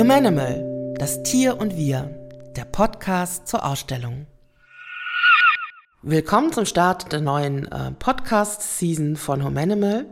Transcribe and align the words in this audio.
Humanimal, 0.00 0.94
das 0.98 1.22
Tier 1.24 1.58
und 1.60 1.76
wir, 1.76 2.08
der 2.56 2.64
Podcast 2.64 3.46
zur 3.46 3.66
Ausstellung. 3.66 4.26
Willkommen 6.00 6.54
zum 6.54 6.64
Start 6.64 7.12
der 7.12 7.20
neuen 7.20 7.70
äh, 7.70 7.90
Podcast-Season 7.90 9.16
von 9.16 9.44
Humanimal, 9.44 10.06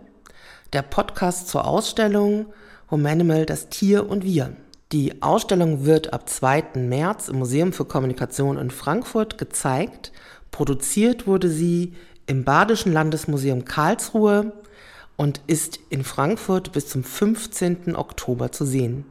der 0.75 0.83
Podcast 0.83 1.48
zur 1.48 1.66
Ausstellung 1.66 2.53
Humanimal, 2.91 3.47
das 3.47 3.71
Tier 3.71 4.11
und 4.11 4.25
wir. 4.25 4.55
Die 4.93 5.23
Ausstellung 5.23 5.87
wird 5.87 6.12
ab 6.12 6.29
2. 6.29 6.65
März 6.75 7.29
im 7.29 7.39
Museum 7.39 7.73
für 7.73 7.87
Kommunikation 7.87 8.59
in 8.59 8.70
Frankfurt 8.70 9.39
gezeigt. 9.39 10.12
Produziert 10.51 11.27
wurde 11.27 11.48
sie 11.48 11.95
im 12.27 12.45
Badischen 12.45 12.93
Landesmuseum 12.93 13.65
Karlsruhe 13.65 14.52
und 15.16 15.41
ist 15.47 15.80
in 15.89 16.05
Frankfurt 16.05 16.73
bis 16.73 16.89
zum 16.89 17.02
15. 17.02 17.97
Oktober 17.97 18.52
zu 18.52 18.66
sehen. 18.66 19.07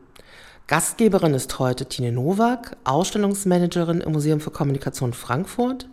Gastgeberin 0.67 1.33
ist 1.33 1.59
heute 1.59 1.85
Tine 1.85 2.11
Nowak, 2.11 2.75
Ausstellungsmanagerin 2.83 4.01
im 4.01 4.11
Museum 4.11 4.41
für 4.41 4.51
Kommunikation 4.51 5.13
Frankfurt. 5.13 5.87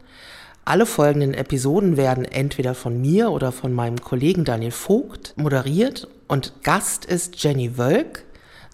Alle 0.64 0.84
folgenden 0.84 1.32
Episoden 1.32 1.96
werden 1.96 2.24
entweder 2.24 2.74
von 2.74 3.00
mir 3.00 3.30
oder 3.30 3.52
von 3.52 3.72
meinem 3.72 4.00
Kollegen 4.00 4.44
Daniel 4.44 4.72
Vogt 4.72 5.34
moderiert 5.36 6.08
und 6.26 6.64
Gast 6.64 7.04
ist 7.04 7.40
Jenny 7.40 7.78
Wölk. 7.78 8.24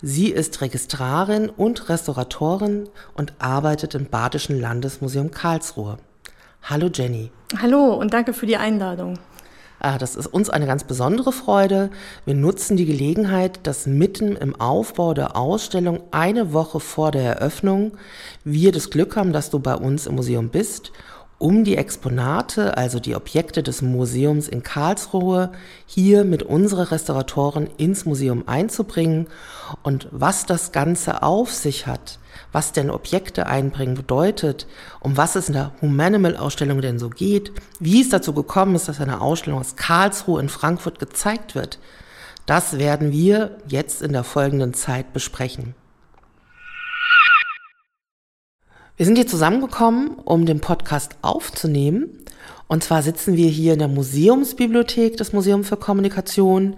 Sie 0.01 0.31
ist 0.31 0.63
Registrarin 0.63 1.51
und 1.51 1.91
Restauratorin 1.91 2.89
und 3.13 3.35
arbeitet 3.39 3.95
im 3.95 4.07
Badischen 4.07 4.59
Landesmuseum 4.59 5.31
Karlsruhe. 5.31 5.99
Hallo 6.63 6.89
Jenny. 6.91 7.31
Hallo 7.61 7.93
und 7.93 8.15
danke 8.15 8.33
für 8.33 8.47
die 8.47 8.57
Einladung. 8.57 9.19
Ah, 9.83 9.97
das 9.97 10.15
ist 10.15 10.27
uns 10.27 10.51
eine 10.51 10.67
ganz 10.67 10.85
besondere 10.85 11.33
Freude. 11.33 11.89
Wir 12.27 12.35
nutzen 12.35 12.77
die 12.77 12.85
Gelegenheit, 12.85 13.61
dass 13.63 13.87
mitten 13.87 14.37
im 14.37 14.55
Aufbau 14.61 15.15
der 15.15 15.37
Ausstellung 15.37 16.01
eine 16.11 16.53
Woche 16.53 16.81
vor 16.81 17.11
der 17.13 17.23
Eröffnung 17.23 17.93
wir 18.45 18.73
das 18.73 18.91
Glück 18.91 19.17
haben, 19.17 19.33
dass 19.33 19.49
du 19.49 19.59
bei 19.59 19.75
uns 19.75 20.07
im 20.07 20.17
Museum 20.17 20.51
bist, 20.51 20.93
um 21.41 21.65
die 21.65 21.77
Exponate, 21.77 22.77
also 22.77 23.01
die 23.01 23.17
Objekte 23.17 23.65
des 23.65 23.83
Museums 23.83 24.47
in 24.47 24.63
Karlsruhe, 24.63 25.51
hier 25.87 26.23
mit 26.25 26.45
unserer 26.45 26.93
Restauratoren 26.93 27.69
ins 27.79 28.05
Museum 28.05 28.45
einzubringen 28.47 29.27
und 29.83 30.07
was 30.13 30.47
das 30.47 30.71
Ganze 30.71 31.25
auf 31.25 31.53
sich 31.53 31.89
hat 31.89 32.21
was 32.53 32.73
denn 32.73 32.91
Objekte 32.91 33.47
einbringen 33.47 33.95
bedeutet, 33.95 34.67
um 35.01 35.17
was 35.17 35.37
es 35.37 35.49
in 35.49 35.55
der 35.55 35.73
Humanimal-Ausstellung 35.81 36.81
denn 36.81 36.99
so 36.99 37.09
geht, 37.09 37.53
wie 37.79 38.01
es 38.01 38.09
dazu 38.09 38.33
gekommen 38.33 38.75
ist, 38.75 38.89
dass 38.89 39.01
eine 39.01 39.21
Ausstellung 39.21 39.61
aus 39.61 39.77
Karlsruhe 39.77 40.41
in 40.41 40.49
Frankfurt 40.49 40.99
gezeigt 40.99 41.55
wird. 41.55 41.79
Das 42.47 42.79
werden 42.79 43.13
wir 43.13 43.59
jetzt 43.69 44.03
in 44.03 44.13
der 44.13 44.25
folgenden 44.25 44.75
Zeit 44.75 45.13
besprechen. 45.13 45.75
Wir 49.01 49.07
sind 49.07 49.17
hier 49.17 49.27
zusammengekommen, 49.27 50.11
um 50.27 50.45
den 50.45 50.61
Podcast 50.61 51.17
aufzunehmen. 51.23 52.19
Und 52.69 52.85
zwar 52.85 53.03
sitzen 53.03 53.35
wir 53.35 53.49
hier 53.49 53.73
in 53.73 53.79
der 53.79 53.89
Museumsbibliothek 53.89 55.17
des 55.17 55.33
Museums 55.33 55.71
für 55.71 55.79
Kommunikation. 55.79 56.77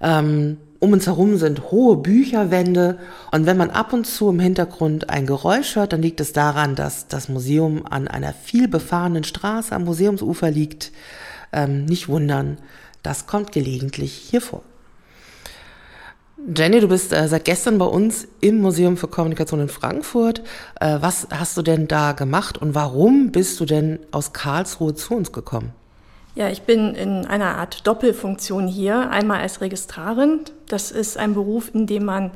Ähm, 0.00 0.56
um 0.80 0.92
uns 0.92 1.06
herum 1.06 1.36
sind 1.36 1.70
hohe 1.70 1.98
Bücherwände 1.98 2.98
und 3.30 3.46
wenn 3.46 3.56
man 3.56 3.70
ab 3.70 3.92
und 3.92 4.08
zu 4.08 4.28
im 4.28 4.40
Hintergrund 4.40 5.08
ein 5.08 5.24
Geräusch 5.24 5.76
hört, 5.76 5.92
dann 5.92 6.02
liegt 6.02 6.20
es 6.20 6.32
daran, 6.32 6.74
dass 6.74 7.06
das 7.06 7.28
Museum 7.28 7.86
an 7.88 8.08
einer 8.08 8.32
viel 8.32 8.66
befahrenen 8.66 9.22
Straße 9.22 9.72
am 9.72 9.84
Museumsufer 9.84 10.50
liegt. 10.50 10.90
Ähm, 11.52 11.84
nicht 11.84 12.08
wundern, 12.08 12.58
das 13.04 13.28
kommt 13.28 13.52
gelegentlich 13.52 14.12
hier 14.14 14.40
vor. 14.40 14.64
Jenny, 16.44 16.80
du 16.80 16.88
bist 16.88 17.12
äh, 17.12 17.28
seit 17.28 17.44
gestern 17.44 17.78
bei 17.78 17.84
uns 17.84 18.26
im 18.40 18.60
Museum 18.60 18.96
für 18.96 19.06
Kommunikation 19.06 19.60
in 19.60 19.68
Frankfurt. 19.68 20.42
Äh, 20.80 20.98
was 21.00 21.28
hast 21.30 21.56
du 21.56 21.62
denn 21.62 21.86
da 21.86 22.12
gemacht 22.12 22.58
und 22.58 22.74
warum 22.74 23.30
bist 23.30 23.60
du 23.60 23.64
denn 23.64 24.00
aus 24.10 24.32
Karlsruhe 24.32 24.92
zu 24.94 25.14
uns 25.14 25.30
gekommen? 25.30 25.72
Ja, 26.34 26.48
ich 26.48 26.62
bin 26.62 26.96
in 26.96 27.26
einer 27.26 27.58
Art 27.58 27.86
Doppelfunktion 27.86 28.66
hier. 28.66 29.10
Einmal 29.10 29.40
als 29.40 29.60
Registrarin. 29.60 30.40
Das 30.66 30.90
ist 30.90 31.16
ein 31.16 31.34
Beruf, 31.34 31.70
in 31.74 31.86
dem 31.86 32.06
man, 32.06 32.32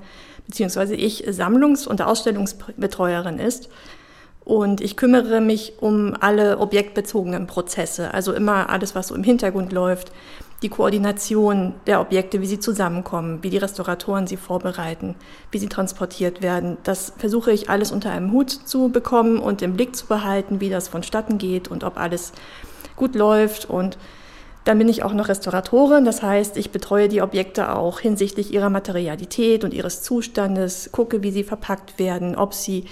beziehungsweise 0.47 0.95
ich, 0.95 1.27
Sammlungs- 1.27 1.89
und 1.89 2.01
Ausstellungsbetreuerin 2.01 3.41
ist. 3.41 3.69
Und 4.45 4.81
ich 4.81 4.97
kümmere 4.97 5.41
mich 5.41 5.73
um 5.81 6.15
alle 6.21 6.59
objektbezogenen 6.59 7.49
Prozesse, 7.49 8.15
also 8.15 8.33
immer 8.33 8.71
alles, 8.71 8.95
was 8.95 9.09
so 9.09 9.17
im 9.17 9.25
Hintergrund 9.25 9.73
läuft, 9.73 10.13
die 10.63 10.69
Koordination 10.69 11.75
der 11.87 12.01
Objekte, 12.01 12.41
wie 12.41 12.47
sie 12.47 12.59
zusammenkommen, 12.59 13.43
wie 13.43 13.51
die 13.51 13.59
Restauratoren 13.59 14.27
sie 14.27 14.39
vorbereiten, 14.39 15.15
wie 15.51 15.59
sie 15.59 15.69
transportiert 15.69 16.43
werden. 16.43 16.79
Das 16.83 17.13
versuche 17.19 17.53
ich 17.53 17.69
alles 17.69 17.93
unter 17.93 18.11
einem 18.11 18.33
Hut 18.33 18.51
zu 18.51 18.89
bekommen 18.89 19.39
und 19.39 19.61
im 19.61 19.75
Blick 19.75 19.95
zu 19.95 20.07
behalten, 20.07 20.61
wie 20.61 20.71
das 20.71 20.89
vonstatten 20.89 21.39
geht 21.39 21.69
und 21.69 21.85
ob 21.85 21.99
alles 21.99 22.33
gut 22.97 23.15
läuft. 23.15 23.69
Und 23.69 23.99
dann 24.65 24.79
bin 24.79 24.89
ich 24.89 25.03
auch 25.05 25.13
noch 25.13 25.29
Restauratorin, 25.29 26.05
das 26.05 26.23
heißt, 26.23 26.57
ich 26.57 26.71
betreue 26.71 27.09
die 27.09 27.23
Objekte 27.23 27.77
auch 27.77 28.01
hinsichtlich 28.01 28.53
ihrer 28.53 28.71
Materialität 28.71 29.63
und 29.63 29.75
ihres 29.75 30.03
Zustandes, 30.03 30.91
gucke, 30.91 31.23
wie 31.23 31.31
sie 31.31 31.45
verpackt 31.45 31.99
werden, 31.99 32.35
ob 32.35 32.55
sie 32.55 32.87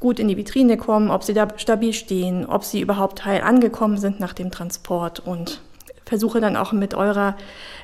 gut 0.00 0.18
in 0.18 0.26
die 0.26 0.36
Vitrine 0.36 0.76
kommen, 0.76 1.10
ob 1.10 1.22
sie 1.22 1.34
da 1.34 1.48
stabil 1.56 1.92
stehen, 1.92 2.46
ob 2.46 2.64
sie 2.64 2.80
überhaupt 2.80 3.24
heil 3.24 3.42
angekommen 3.42 3.96
sind 3.96 4.18
nach 4.20 4.32
dem 4.32 4.50
Transport 4.50 5.20
und 5.20 5.60
versuche 6.14 6.40
dann 6.40 6.56
auch 6.56 6.70
mit 6.70 6.94
eurer 6.94 7.36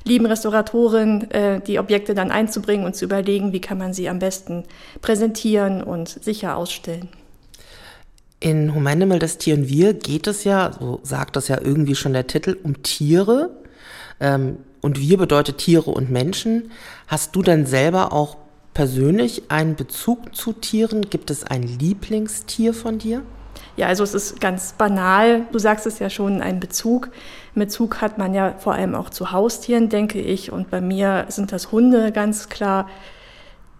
lieben 0.04 0.24
Restauratorin 0.24 1.28
äh, 1.32 1.60
die 1.60 1.80
Objekte 1.80 2.14
dann 2.14 2.30
einzubringen 2.30 2.86
und 2.86 2.94
zu 2.94 3.04
überlegen, 3.04 3.52
wie 3.52 3.60
kann 3.60 3.76
man 3.76 3.92
sie 3.92 4.08
am 4.08 4.20
besten 4.20 4.62
präsentieren 5.02 5.82
und 5.82 6.08
sicher 6.08 6.56
ausstellen. 6.56 7.08
In 8.38 8.72
Humanimal, 8.72 9.18
das 9.18 9.36
Tier 9.36 9.56
und 9.56 9.68
wir, 9.68 9.94
geht 9.94 10.28
es 10.28 10.44
ja, 10.44 10.70
so 10.78 11.00
sagt 11.02 11.34
das 11.34 11.48
ja 11.48 11.60
irgendwie 11.60 11.96
schon 11.96 12.12
der 12.12 12.28
Titel, 12.28 12.56
um 12.62 12.84
Tiere. 12.84 13.50
Ähm, 14.20 14.58
und 14.80 15.00
wir 15.00 15.18
bedeutet 15.18 15.58
Tiere 15.58 15.90
und 15.90 16.08
Menschen. 16.08 16.70
Hast 17.08 17.34
du 17.34 17.42
denn 17.42 17.66
selber 17.66 18.12
auch 18.12 18.36
persönlich 18.74 19.50
einen 19.50 19.74
Bezug 19.74 20.36
zu 20.36 20.52
Tieren? 20.52 21.10
Gibt 21.10 21.32
es 21.32 21.42
ein 21.42 21.64
Lieblingstier 21.64 22.74
von 22.74 22.98
dir? 22.98 23.22
Ja, 23.80 23.86
also 23.86 24.04
es 24.04 24.12
ist 24.12 24.42
ganz 24.42 24.74
banal. 24.76 25.46
Du 25.52 25.58
sagst 25.58 25.86
es 25.86 26.00
ja 26.00 26.10
schon, 26.10 26.42
ein 26.42 26.60
Bezug. 26.60 27.08
Bezug 27.54 28.02
hat 28.02 28.18
man 28.18 28.34
ja 28.34 28.54
vor 28.58 28.74
allem 28.74 28.94
auch 28.94 29.08
zu 29.08 29.32
Haustieren, 29.32 29.88
denke 29.88 30.20
ich. 30.20 30.52
Und 30.52 30.70
bei 30.70 30.82
mir 30.82 31.24
sind 31.28 31.50
das 31.50 31.72
Hunde 31.72 32.12
ganz 32.12 32.50
klar 32.50 32.88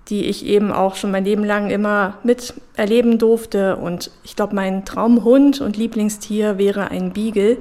die 0.08 0.24
ich 0.24 0.44
eben 0.44 0.72
auch 0.72 0.96
schon 0.96 1.12
mein 1.12 1.24
Leben 1.24 1.44
lang 1.44 1.70
immer 1.70 2.14
miterleben 2.24 3.18
durfte. 3.18 3.76
Und 3.76 4.10
ich 4.24 4.34
glaube, 4.34 4.56
mein 4.56 4.84
Traumhund 4.84 5.60
und 5.60 5.76
Lieblingstier 5.76 6.58
wäre 6.58 6.90
ein 6.90 7.12
Beagle. 7.12 7.58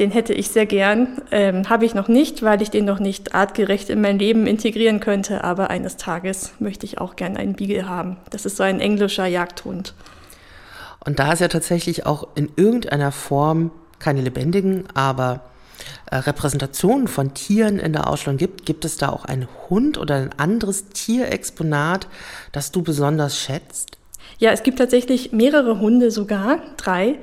Den 0.00 0.10
hätte 0.10 0.32
ich 0.32 0.48
sehr 0.48 0.66
gern. 0.66 1.22
Ähm, 1.30 1.68
Habe 1.68 1.84
ich 1.84 1.94
noch 1.94 2.08
nicht, 2.08 2.42
weil 2.42 2.62
ich 2.62 2.70
den 2.70 2.84
noch 2.84 2.98
nicht 2.98 3.32
artgerecht 3.34 3.90
in 3.90 4.00
mein 4.00 4.18
Leben 4.18 4.48
integrieren 4.48 4.98
könnte. 4.98 5.44
Aber 5.44 5.70
eines 5.70 5.96
Tages 5.96 6.52
möchte 6.58 6.84
ich 6.84 6.98
auch 6.98 7.14
gern 7.14 7.36
einen 7.36 7.54
Beagle 7.54 7.88
haben. 7.88 8.16
Das 8.30 8.44
ist 8.44 8.56
so 8.56 8.64
ein 8.64 8.80
englischer 8.80 9.26
Jagdhund. 9.26 9.94
Und 11.08 11.18
da 11.18 11.32
es 11.32 11.40
ja 11.40 11.48
tatsächlich 11.48 12.04
auch 12.04 12.28
in 12.34 12.50
irgendeiner 12.56 13.12
Form 13.12 13.70
keine 13.98 14.20
lebendigen, 14.20 14.84
aber 14.92 15.40
äh, 16.10 16.16
Repräsentationen 16.16 17.08
von 17.08 17.32
Tieren 17.32 17.78
in 17.78 17.94
der 17.94 18.10
Ausstellung 18.10 18.36
gibt, 18.36 18.66
gibt 18.66 18.84
es 18.84 18.98
da 18.98 19.08
auch 19.08 19.24
einen 19.24 19.48
Hund 19.70 19.96
oder 19.96 20.16
ein 20.16 20.32
anderes 20.36 20.90
Tierexponat, 20.90 22.08
das 22.52 22.72
du 22.72 22.82
besonders 22.82 23.40
schätzt? 23.40 23.96
Ja, 24.36 24.50
es 24.50 24.62
gibt 24.62 24.80
tatsächlich 24.80 25.32
mehrere 25.32 25.80
Hunde 25.80 26.10
sogar, 26.10 26.58
drei. 26.76 27.18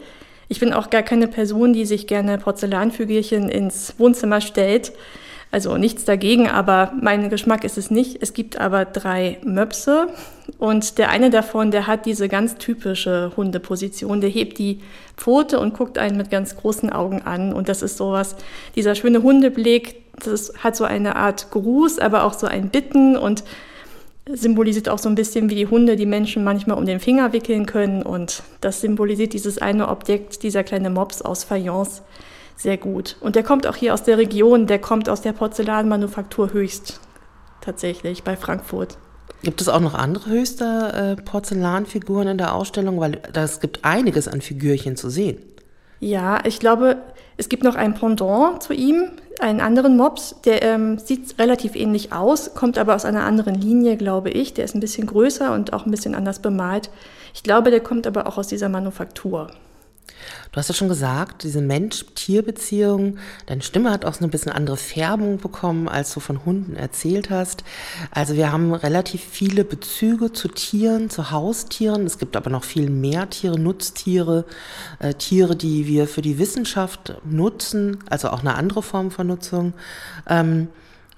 Ich 0.48 0.60
bin 0.60 0.74
auch 0.74 0.90
gar 0.90 1.04
keine 1.04 1.28
Person, 1.28 1.72
die 1.72 1.86
sich 1.86 2.08
gerne 2.08 2.40
Porzellanfigürchen 2.40 3.50
ins 3.50 3.94
Wohnzimmer 4.00 4.42
stellt. 4.42 4.94
Also 5.56 5.78
nichts 5.78 6.04
dagegen, 6.04 6.50
aber 6.50 6.92
mein 7.00 7.30
Geschmack 7.30 7.64
ist 7.64 7.78
es 7.78 7.90
nicht. 7.90 8.18
Es 8.22 8.34
gibt 8.34 8.60
aber 8.60 8.84
drei 8.84 9.38
Möpse 9.46 10.10
und 10.58 10.98
der 10.98 11.08
eine 11.12 11.30
davon, 11.30 11.72
der 11.72 11.88
hat 11.88 12.06
diese 12.06 12.28
ganz 12.28 12.58
typische 12.58 13.32
Hundeposition. 13.38 14.20
Der 14.20 14.30
hebt 14.30 14.58
die 14.58 14.82
Pfote 15.16 15.58
und 15.62 15.74
guckt 15.74 15.98
einen 15.98 16.18
mit 16.18 16.30
ganz 16.30 16.58
großen 16.58 16.90
Augen 16.92 17.22
an 17.22 17.54
und 17.54 17.70
das 17.70 17.84
ist 17.84 17.96
sowas, 17.96 18.36
dieser 18.76 18.96
schöne 18.96 19.24
Hundeblick, 19.24 20.02
das 20.26 20.52
hat 20.62 20.76
so 20.76 20.84
eine 20.84 21.16
Art 21.16 21.52
Gruß, 21.52 22.00
aber 22.00 22.26
auch 22.26 22.34
so 22.34 22.48
ein 22.48 22.68
Bitten 22.68 23.16
und 23.16 23.46
symbolisiert 24.30 24.90
auch 24.90 25.00
so 25.00 25.08
ein 25.08 25.16
bisschen, 25.16 25.50
wie 25.50 25.56
die 25.56 25.68
Hunde 25.68 25.96
die 25.96 26.06
Menschen 26.06 26.44
manchmal 26.44 26.78
um 26.78 26.86
den 26.86 27.00
Finger 27.00 27.32
wickeln 27.32 27.66
können 27.66 28.04
und 28.04 28.44
das 28.60 28.82
symbolisiert 28.82 29.32
dieses 29.32 29.58
eine 29.60 29.88
Objekt, 29.88 30.44
dieser 30.44 30.66
kleine 30.66 30.90
Mops 30.90 31.22
aus 31.22 31.46
Fayence 31.46 32.02
sehr 32.56 32.78
gut. 32.78 33.18
Und 33.20 33.36
der 33.36 33.44
kommt 33.44 33.68
auch 33.68 33.76
hier 33.76 33.94
aus 33.94 34.04
der 34.04 34.18
Region, 34.18 34.68
der 34.68 34.80
kommt 34.80 35.10
aus 35.10 35.22
der 35.22 35.34
Porzellanmanufaktur 35.34 36.54
Höchst, 36.54 37.00
tatsächlich 37.62 38.24
bei 38.24 38.36
Frankfurt. 38.36 38.98
Gibt 39.44 39.62
es 39.62 39.70
auch 39.70 39.80
noch 39.80 39.94
andere 39.94 40.30
höchste 40.30 41.16
äh, 41.20 41.22
Porzellanfiguren 41.22 42.28
in 42.30 42.38
der 42.38 42.56
Ausstellung? 42.56 43.00
Weil 43.00 43.22
es 43.34 43.60
gibt 43.60 43.86
einiges 43.86 44.28
an 44.28 44.42
Figürchen 44.42 44.96
zu 44.96 45.10
sehen. 45.10 45.38
Ja, 46.00 46.40
ich 46.46 46.60
glaube, 46.60 46.98
es 47.38 47.50
gibt 47.50 47.64
noch 47.64 47.76
ein 47.76 47.94
Pendant 47.94 48.64
zu 48.64 48.74
ihm. 48.74 49.12
einen 49.40 49.60
anderen 49.60 49.98
Mops, 49.98 50.36
der 50.46 50.64
ähm, 50.64 50.98
sieht 50.98 51.38
relativ 51.38 51.76
ähnlich 51.76 52.14
aus, 52.14 52.56
kommt 52.56 52.78
aber 52.78 52.96
aus 52.96 53.06
einer 53.06 53.26
anderen 53.26 53.56
Linie, 53.56 53.98
glaube 53.98 54.30
ich. 54.30 54.54
Der 54.54 54.66
ist 54.66 54.76
ein 54.76 54.80
bisschen 54.80 55.08
größer 55.08 55.54
und 55.54 55.74
auch 55.74 55.86
ein 55.86 55.92
bisschen 55.92 56.16
anders 56.16 56.40
bemalt. 56.40 56.90
Ich 57.34 57.44
glaube, 57.44 57.70
der 57.70 57.82
kommt 57.82 58.08
aber 58.08 58.28
auch 58.28 58.38
aus 58.38 58.48
dieser 58.48 58.70
Manufaktur. 58.70 59.52
Du 60.52 60.58
hast 60.58 60.70
ja 60.70 60.76
schon 60.76 60.88
gesagt, 60.88 61.44
diese 61.44 61.62
Mensch-Tier-Beziehung, 61.62 63.18
deine 63.46 63.62
Stimme 63.62 63.92
hat 63.92 64.06
auch 64.06 64.14
so 64.14 64.24
ein 64.24 64.30
bisschen 64.30 64.52
andere 64.52 64.78
Färbung 64.78 65.38
bekommen, 65.38 65.90
als 65.90 66.14
du 66.14 66.20
von 66.20 66.46
Hunden 66.46 66.76
erzählt 66.76 67.30
hast. 67.30 67.64
Also 68.12 68.36
wir 68.36 68.52
haben 68.52 68.74
relativ 68.74 69.22
viele 69.24 69.66
Bezüge 69.66 70.32
zu 70.32 70.48
Tieren, 70.48 71.10
zu 71.10 71.32
Haustieren. 71.32 72.06
Es 72.06 72.18
gibt 72.18 72.36
aber 72.36 72.50
noch 72.50 72.64
viel 72.64 72.90
mehr 72.90 73.30
Tiere, 73.30 73.60
Nutztiere, 73.60 74.46
äh, 75.00 75.14
Tiere, 75.14 75.56
die 75.56 75.88
wir 75.88 76.08
für 76.08 76.22
die 76.22 76.40
Wissenschaft 76.40 77.16
nutzen, 77.26 78.00
also 78.10 78.30
auch 78.30 78.40
eine 78.40 78.56
andere 78.56 78.82
Form 78.82 79.12
von 79.12 79.28
Nutzung. 79.28 79.74
Ähm, 80.28 80.70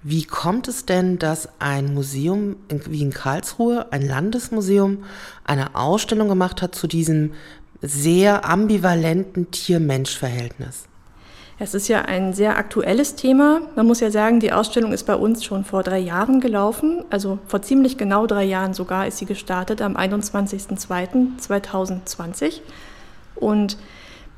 wie 0.03 0.23
kommt 0.23 0.67
es 0.67 0.85
denn, 0.85 1.19
dass 1.19 1.49
ein 1.59 1.93
Museum 1.93 2.55
wie 2.69 3.01
in 3.01 3.11
Karlsruhe, 3.11 3.87
ein 3.91 4.07
Landesmuseum, 4.07 5.03
eine 5.43 5.75
Ausstellung 5.75 6.29
gemacht 6.29 6.61
hat 6.61 6.75
zu 6.75 6.87
diesem 6.87 7.33
sehr 7.81 8.45
ambivalenten 8.45 9.51
Tier-Mensch-Verhältnis. 9.51 10.87
Es 11.59 11.73
ist 11.73 11.87
ja 11.87 12.03
ein 12.03 12.33
sehr 12.33 12.55
aktuelles 12.57 13.15
Thema. 13.15 13.61
Man 13.75 13.87
muss 13.87 13.99
ja 13.99 14.11
sagen, 14.11 14.39
die 14.39 14.51
Ausstellung 14.51 14.93
ist 14.93 15.07
bei 15.07 15.15
uns 15.15 15.43
schon 15.43 15.65
vor 15.65 15.81
drei 15.81 15.97
Jahren 15.97 16.39
gelaufen. 16.39 17.03
Also 17.09 17.39
vor 17.47 17.63
ziemlich 17.63 17.97
genau 17.97 18.27
drei 18.27 18.43
Jahren 18.43 18.75
sogar 18.75 19.07
ist 19.07 19.17
sie 19.17 19.25
gestartet 19.25 19.81
am 19.81 19.97
21.02.2020. 19.97 22.61
Und 23.35 23.77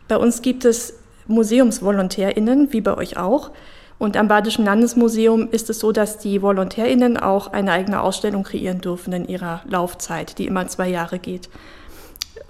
bei 0.07 0.15
uns 0.15 0.41
gibt 0.41 0.63
es 0.63 0.93
MuseumsvolontärInnen, 1.27 2.71
wie 2.71 2.81
bei 2.81 2.95
euch 2.95 3.17
auch. 3.17 3.51
Und 3.97 4.15
am 4.15 4.29
Badischen 4.29 4.63
Landesmuseum 4.63 5.49
ist 5.51 5.69
es 5.69 5.79
so, 5.79 5.91
dass 5.91 6.19
die 6.19 6.41
VolontärInnen 6.41 7.17
auch 7.17 7.51
eine 7.51 7.73
eigene 7.73 8.01
Ausstellung 8.01 8.43
kreieren 8.43 8.79
dürfen 8.79 9.11
in 9.11 9.27
ihrer 9.27 9.61
Laufzeit, 9.67 10.37
die 10.37 10.45
immer 10.45 10.67
zwei 10.67 10.87
Jahre 10.87 11.19
geht. 11.19 11.49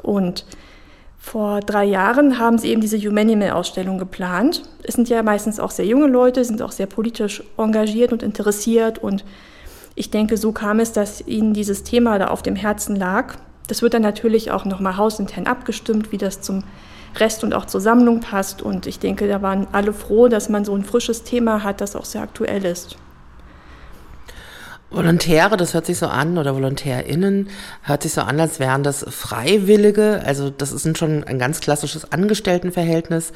Und 0.03 0.45
vor 1.29 1.59
drei 1.59 1.85
Jahren 1.85 2.39
haben 2.39 2.57
sie 2.57 2.69
eben 2.69 2.81
diese 2.81 2.97
Humanimal-Ausstellung 2.97 3.99
geplant. 3.99 4.63
Es 4.81 4.95
sind 4.95 5.09
ja 5.09 5.21
meistens 5.21 5.59
auch 5.59 5.69
sehr 5.69 5.85
junge 5.85 6.07
Leute, 6.07 6.43
sind 6.43 6.63
auch 6.63 6.71
sehr 6.71 6.87
politisch 6.87 7.43
engagiert 7.55 8.11
und 8.11 8.23
interessiert. 8.23 8.97
Und 8.97 9.23
ich 9.93 10.09
denke, 10.09 10.37
so 10.37 10.53
kam 10.53 10.79
es, 10.79 10.91
dass 10.91 11.21
ihnen 11.27 11.53
dieses 11.53 11.83
Thema 11.83 12.17
da 12.17 12.29
auf 12.29 12.41
dem 12.41 12.55
Herzen 12.55 12.95
lag. 12.95 13.35
Das 13.67 13.83
wird 13.83 13.93
dann 13.93 14.01
natürlich 14.01 14.49
auch 14.49 14.65
nochmal 14.65 14.97
hausintern 14.97 15.45
abgestimmt, 15.45 16.11
wie 16.11 16.17
das 16.17 16.41
zum 16.41 16.63
Rest 17.19 17.43
und 17.43 17.53
auch 17.53 17.65
zur 17.65 17.81
Sammlung 17.81 18.21
passt. 18.21 18.63
Und 18.63 18.87
ich 18.87 18.97
denke, 18.97 19.27
da 19.27 19.43
waren 19.43 19.67
alle 19.71 19.93
froh, 19.93 20.29
dass 20.29 20.49
man 20.49 20.65
so 20.65 20.73
ein 20.73 20.83
frisches 20.83 21.21
Thema 21.21 21.63
hat, 21.63 21.79
das 21.79 21.95
auch 21.95 22.05
sehr 22.05 22.23
aktuell 22.23 22.65
ist. 22.65 22.97
Volontäre, 24.91 25.55
das 25.55 25.75
hört 25.75 25.85
sich 25.85 25.99
so 25.99 26.07
an, 26.07 26.39
oder 26.39 26.55
VolontärInnen, 26.55 27.49
hört 27.83 28.01
sich 28.01 28.13
so 28.13 28.21
an, 28.21 28.39
als 28.39 28.59
wären 28.59 28.81
das 28.81 29.05
Freiwillige. 29.07 30.23
Also 30.25 30.49
das 30.49 30.71
ist 30.71 30.97
schon 30.97 31.23
ein 31.23 31.37
ganz 31.37 31.59
klassisches 31.59 32.11
Angestelltenverhältnis. 32.11 33.31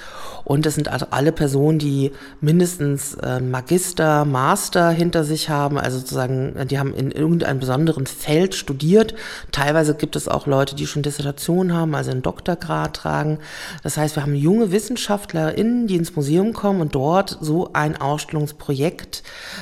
Und 0.45 0.65
das 0.65 0.73
sind 0.73 0.87
also 0.87 1.07
alle 1.11 1.31
Personen, 1.31 1.77
die 1.77 2.11
mindestens 2.41 3.13
äh, 3.15 3.39
Magister, 3.39 4.25
Master 4.25 4.89
hinter 4.89 5.23
sich 5.23 5.49
haben. 5.49 5.77
Also 5.77 5.99
sozusagen, 5.99 6.55
die 6.67 6.79
haben 6.79 6.95
in 6.95 7.11
irgendeinem 7.11 7.59
besonderen 7.59 8.07
Feld 8.07 8.55
studiert. 8.55 9.13
Teilweise 9.51 9.93
gibt 9.93 10.15
es 10.15 10.27
auch 10.27 10.47
Leute, 10.47 10.73
die 10.73 10.87
schon 10.87 11.03
Dissertationen 11.03 11.77
haben, 11.77 11.93
also 11.93 12.09
einen 12.09 12.23
Doktorgrad 12.23 12.95
tragen. 12.95 13.37
Das 13.83 13.97
heißt, 13.97 14.15
wir 14.15 14.23
haben 14.23 14.33
junge 14.33 14.71
WissenschaftlerInnen, 14.71 15.85
die 15.85 15.97
ins 15.97 16.15
Museum 16.15 16.53
kommen 16.53 16.81
und 16.81 16.95
dort 16.95 17.37
so 17.41 17.69
ein 17.73 17.95
Ausstellungsprojekt 18.01 19.21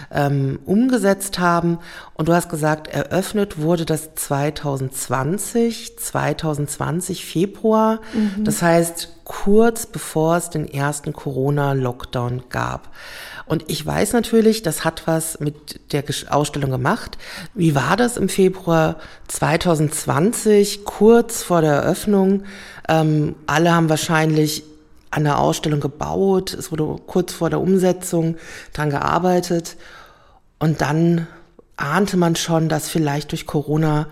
ähm, 0.09 0.57
umgesetzt 0.65 1.39
haben 1.39 1.79
und 2.13 2.29
du 2.29 2.33
hast 2.33 2.49
gesagt, 2.49 2.87
eröffnet 2.87 3.59
wurde 3.59 3.85
das 3.85 4.15
2020, 4.15 5.97
2020 5.97 7.25
Februar. 7.25 7.99
Mhm. 8.13 8.43
Das 8.43 8.61
heißt, 8.61 9.09
kurz 9.23 9.85
bevor 9.85 10.37
es 10.37 10.49
den 10.49 10.67
ersten 10.67 11.13
Corona-Lockdown 11.13 12.43
gab. 12.49 12.89
Und 13.45 13.65
ich 13.67 13.85
weiß 13.85 14.13
natürlich, 14.13 14.61
das 14.61 14.85
hat 14.85 15.07
was 15.07 15.39
mit 15.39 15.93
der 15.93 16.03
Ausstellung 16.29 16.71
gemacht. 16.71 17.17
Wie 17.53 17.75
war 17.75 17.97
das 17.97 18.17
im 18.17 18.29
Februar 18.29 18.97
2020, 19.27 20.85
kurz 20.85 21.43
vor 21.43 21.61
der 21.61 21.73
Eröffnung? 21.73 22.43
Ähm, 22.87 23.35
alle 23.47 23.73
haben 23.73 23.89
wahrscheinlich 23.89 24.63
an 25.11 25.25
der 25.25 25.39
Ausstellung 25.39 25.81
gebaut. 25.81 26.53
Es 26.53 26.71
wurde 26.71 26.95
kurz 27.05 27.33
vor 27.33 27.49
der 27.49 27.59
Umsetzung 27.59 28.37
dran 28.73 28.89
gearbeitet. 28.89 29.75
Und 30.57 30.81
dann 30.81 31.27
ahnte 31.81 32.17
man 32.17 32.35
schon, 32.35 32.69
dass 32.69 32.89
vielleicht 32.89 33.31
durch 33.31 33.45
Corona 33.45 34.07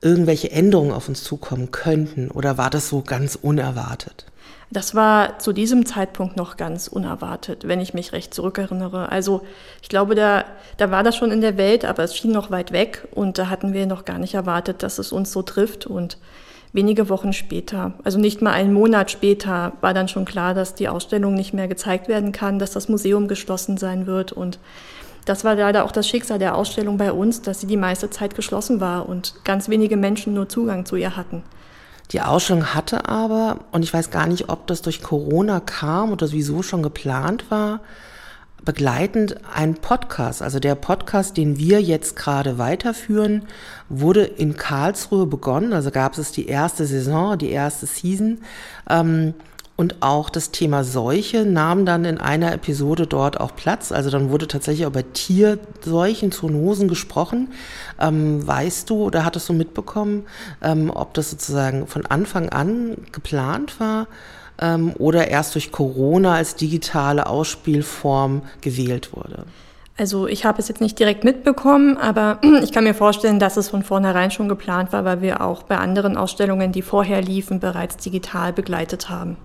irgendwelche 0.00 0.50
Änderungen 0.50 0.92
auf 0.92 1.08
uns 1.08 1.24
zukommen 1.24 1.70
könnten? 1.70 2.30
Oder 2.30 2.58
war 2.58 2.70
das 2.70 2.88
so 2.88 3.02
ganz 3.02 3.36
unerwartet? 3.40 4.26
Das 4.70 4.96
war 4.96 5.38
zu 5.38 5.52
diesem 5.52 5.86
Zeitpunkt 5.86 6.36
noch 6.36 6.56
ganz 6.56 6.88
unerwartet, 6.88 7.68
wenn 7.68 7.80
ich 7.80 7.94
mich 7.94 8.12
recht 8.12 8.34
zurückerinnere. 8.34 9.10
Also 9.10 9.42
ich 9.80 9.88
glaube, 9.88 10.16
da, 10.16 10.44
da 10.76 10.90
war 10.90 11.04
das 11.04 11.16
schon 11.16 11.30
in 11.30 11.40
der 11.40 11.56
Welt, 11.56 11.84
aber 11.84 12.02
es 12.02 12.16
schien 12.16 12.32
noch 12.32 12.50
weit 12.50 12.72
weg 12.72 13.06
und 13.12 13.38
da 13.38 13.48
hatten 13.48 13.72
wir 13.72 13.86
noch 13.86 14.04
gar 14.04 14.18
nicht 14.18 14.34
erwartet, 14.34 14.82
dass 14.82 14.98
es 14.98 15.12
uns 15.12 15.30
so 15.30 15.42
trifft. 15.42 15.86
Und 15.86 16.18
wenige 16.72 17.08
Wochen 17.08 17.32
später, 17.32 17.92
also 18.02 18.18
nicht 18.18 18.42
mal 18.42 18.52
einen 18.52 18.72
Monat 18.72 19.12
später, 19.12 19.72
war 19.82 19.94
dann 19.94 20.08
schon 20.08 20.24
klar, 20.24 20.52
dass 20.52 20.74
die 20.74 20.88
Ausstellung 20.88 21.34
nicht 21.34 21.54
mehr 21.54 21.68
gezeigt 21.68 22.08
werden 22.08 22.32
kann, 22.32 22.58
dass 22.58 22.72
das 22.72 22.88
Museum 22.88 23.28
geschlossen 23.28 23.76
sein 23.76 24.06
wird 24.08 24.32
und 24.32 24.58
das 25.26 25.44
war 25.44 25.56
leider 25.56 25.84
auch 25.84 25.92
das 25.92 26.08
Schicksal 26.08 26.38
der 26.38 26.54
Ausstellung 26.54 26.96
bei 26.96 27.12
uns, 27.12 27.42
dass 27.42 27.60
sie 27.60 27.66
die 27.66 27.76
meiste 27.76 28.08
Zeit 28.08 28.34
geschlossen 28.34 28.80
war 28.80 29.08
und 29.08 29.34
ganz 29.44 29.68
wenige 29.68 29.96
Menschen 29.96 30.32
nur 30.32 30.48
Zugang 30.48 30.86
zu 30.86 30.96
ihr 30.96 31.16
hatten. 31.16 31.42
Die 32.12 32.20
Ausstellung 32.20 32.74
hatte 32.74 33.08
aber, 33.08 33.58
und 33.72 33.82
ich 33.82 33.92
weiß 33.92 34.10
gar 34.10 34.28
nicht, 34.28 34.48
ob 34.48 34.68
das 34.68 34.80
durch 34.82 35.02
Corona 35.02 35.58
kam 35.58 36.12
oder 36.12 36.28
sowieso 36.28 36.62
schon 36.62 36.82
geplant 36.82 37.50
war, 37.50 37.80
begleitend 38.64 39.36
ein 39.52 39.74
Podcast. 39.74 40.42
Also 40.42 40.60
der 40.60 40.76
Podcast, 40.76 41.36
den 41.36 41.58
wir 41.58 41.82
jetzt 41.82 42.14
gerade 42.14 42.58
weiterführen, 42.58 43.42
wurde 43.88 44.22
in 44.22 44.56
Karlsruhe 44.56 45.26
begonnen. 45.26 45.72
Also 45.72 45.90
gab 45.90 46.16
es 46.16 46.30
die 46.30 46.46
erste 46.46 46.86
Saison, 46.86 47.36
die 47.36 47.50
erste 47.50 47.86
Season. 47.86 48.38
Ähm, 48.88 49.34
und 49.76 49.96
auch 50.00 50.30
das 50.30 50.50
Thema 50.50 50.84
Seuche 50.84 51.44
nahm 51.44 51.84
dann 51.84 52.06
in 52.06 52.18
einer 52.18 52.52
Episode 52.54 53.06
dort 53.06 53.38
auch 53.38 53.54
Platz. 53.54 53.92
Also 53.92 54.08
dann 54.08 54.30
wurde 54.30 54.48
tatsächlich 54.48 54.86
über 54.86 55.12
Tierseuchen, 55.12 56.32
Zoonosen 56.32 56.88
gesprochen. 56.88 57.48
Ähm, 58.00 58.46
weißt 58.46 58.88
du 58.88 59.02
oder 59.04 59.24
hattest 59.26 59.48
du 59.50 59.52
mitbekommen, 59.52 60.24
ähm, 60.62 60.90
ob 60.90 61.12
das 61.12 61.30
sozusagen 61.30 61.86
von 61.86 62.06
Anfang 62.06 62.48
an 62.48 62.96
geplant 63.12 63.78
war 63.78 64.06
ähm, 64.58 64.94
oder 64.98 65.28
erst 65.28 65.54
durch 65.54 65.72
Corona 65.72 66.34
als 66.34 66.54
digitale 66.54 67.26
Ausspielform 67.26 68.42
gewählt 68.62 69.14
wurde? 69.14 69.44
Also 69.98 70.26
ich 70.26 70.44
habe 70.44 70.58
es 70.58 70.68
jetzt 70.68 70.80
nicht 70.80 70.98
direkt 70.98 71.24
mitbekommen, 71.24 71.98
aber 71.98 72.40
ich 72.62 72.72
kann 72.72 72.84
mir 72.84 72.94
vorstellen, 72.94 73.38
dass 73.38 73.58
es 73.58 73.68
von 73.68 73.82
vornherein 73.82 74.30
schon 74.30 74.48
geplant 74.48 74.94
war, 74.94 75.04
weil 75.04 75.20
wir 75.20 75.42
auch 75.42 75.64
bei 75.64 75.76
anderen 75.76 76.16
Ausstellungen, 76.16 76.72
die 76.72 76.82
vorher 76.82 77.20
liefen, 77.20 77.60
bereits 77.60 77.98
digital 77.98 78.54
begleitet 78.54 79.10
haben. 79.10 79.36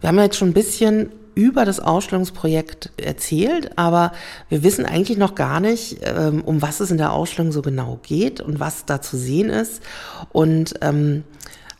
Wir 0.00 0.08
haben 0.08 0.16
ja 0.16 0.24
jetzt 0.24 0.36
schon 0.36 0.50
ein 0.50 0.54
bisschen 0.54 1.10
über 1.34 1.64
das 1.64 1.78
Ausstellungsprojekt 1.78 2.90
erzählt, 2.96 3.78
aber 3.78 4.12
wir 4.48 4.64
wissen 4.64 4.84
eigentlich 4.84 5.18
noch 5.18 5.36
gar 5.36 5.60
nicht, 5.60 5.98
ähm, 6.02 6.42
um 6.42 6.62
was 6.62 6.80
es 6.80 6.90
in 6.90 6.98
der 6.98 7.12
Ausstellung 7.12 7.52
so 7.52 7.62
genau 7.62 8.00
geht 8.02 8.40
und 8.40 8.58
was 8.58 8.86
da 8.86 9.00
zu 9.00 9.16
sehen 9.16 9.48
ist 9.48 9.80
und 10.32 10.74
ähm, 10.80 11.22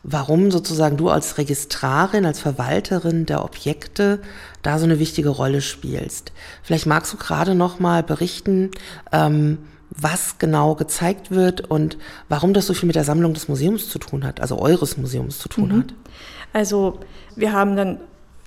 warum 0.05 0.53
sozusagen 0.53 0.97
du 0.97 1.09
als 1.11 1.39
Registrarin, 1.39 2.25
als 2.25 2.39
Verwalterin 2.39 3.27
der 3.27 3.45
Objekte 3.45 4.21
da 4.63 4.79
so 4.79 4.85
eine 4.85 5.01
wichtige 5.01 5.29
Rolle 5.29 5.61
spielst. 5.61 6.33
Vielleicht 6.63 6.87
magst 6.87 7.13
du 7.13 7.17
gerade 7.17 7.57
noch 7.57 7.81
mal 7.81 8.05
berichten, 8.05 8.71
ähm, 9.11 9.59
was 9.91 10.39
genau 10.39 10.75
gezeigt 10.75 11.31
wird 11.31 11.69
und 11.69 11.99
warum 12.29 12.53
das 12.55 12.67
so 12.67 12.75
viel 12.75 12.87
mit 12.87 12.97
der 12.97 13.05
Sammlung 13.05 13.35
des 13.35 13.49
Museums 13.49 13.89
zu 13.89 13.99
tun 13.99 14.25
hat, 14.25 14.41
also 14.41 14.59
eures 14.61 14.97
Museums 14.97 15.39
zu 15.39 15.49
tun 15.49 15.69
mhm. 15.69 15.79
hat. 15.81 15.95
Also 16.53 16.99
wir 17.37 17.53
haben 17.53 17.77
dann 17.77 18.01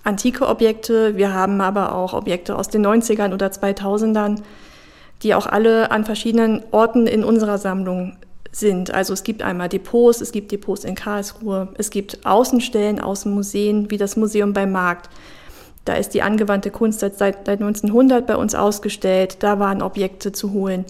antike 0.04 0.48
Objekte, 0.48 1.16
wir 1.18 1.34
haben 1.34 1.62
aber 1.62 1.96
auch 1.96 2.14
Objekte 2.14 2.58
aus 2.58 2.68
den 2.68 2.86
90ern 2.86 3.34
oder 3.34 3.48
2000ern, 3.48 4.42
die 5.24 5.36
auch 5.36 5.46
alle 5.46 5.92
an 5.92 6.06
verschiedenen 6.06 6.64
Orten 6.72 7.08
in 7.08 7.24
unserer 7.24 7.58
Sammlung 7.58 8.18
sind. 8.52 8.94
Also 8.94 9.14
es 9.14 9.24
gibt 9.24 9.42
einmal 9.44 9.70
Depots, 9.70 10.22
es 10.22 10.32
gibt 10.32 10.52
Depots 10.52 10.84
in 10.84 10.96
Karlsruhe, 10.96 11.70
es 11.78 11.90
gibt 11.90 12.26
Außenstellen 12.26 13.00
aus 13.00 13.26
Museen 13.26 13.90
wie 13.92 13.98
das 13.98 14.18
Museum 14.18 14.54
beim 14.54 14.72
Markt. 14.72 15.10
Da 15.86 15.94
ist 15.94 16.14
die 16.14 16.22
angewandte 16.22 16.70
Kunst 16.70 17.00
seit, 17.00 17.18
seit 17.18 17.48
1900 17.48 18.28
bei 18.28 18.36
uns 18.36 18.54
ausgestellt, 18.54 19.38
da 19.40 19.60
waren 19.60 19.82
Objekte 19.82 20.32
zu 20.32 20.52
holen. 20.52 20.86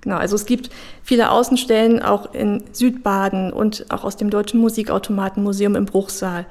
Genau, 0.00 0.16
also 0.16 0.34
es 0.34 0.46
gibt 0.46 0.70
viele 1.02 1.30
Außenstellen 1.30 2.02
auch 2.02 2.32
in 2.32 2.64
Südbaden 2.72 3.52
und 3.52 3.86
auch 3.90 4.04
aus 4.04 4.16
dem 4.16 4.30
Deutschen 4.30 4.60
Musikautomatenmuseum 4.60 5.76
im 5.76 5.84
Bruchsaal. 5.84 6.46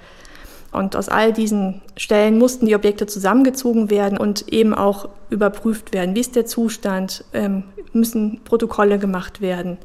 Und 0.72 0.96
aus 0.96 1.10
all 1.10 1.34
diesen 1.34 1.82
Stellen 1.98 2.38
mussten 2.38 2.68
die 2.68 2.76
Objekte 2.76 3.08
zusammengezogen 3.08 3.90
werden 3.90 4.20
und 4.20 4.50
eben 4.50 4.76
auch 4.76 5.10
überprüft 5.32 5.94
werden. 5.94 6.16
Wie 6.16 6.20
ist 6.20 6.36
der 6.36 6.46
Zustand? 6.46 7.24
Ähm, 7.34 7.64
müssen 7.92 8.42
Protokolle 8.44 9.00
gemacht 9.00 9.42
werden? 9.42 9.78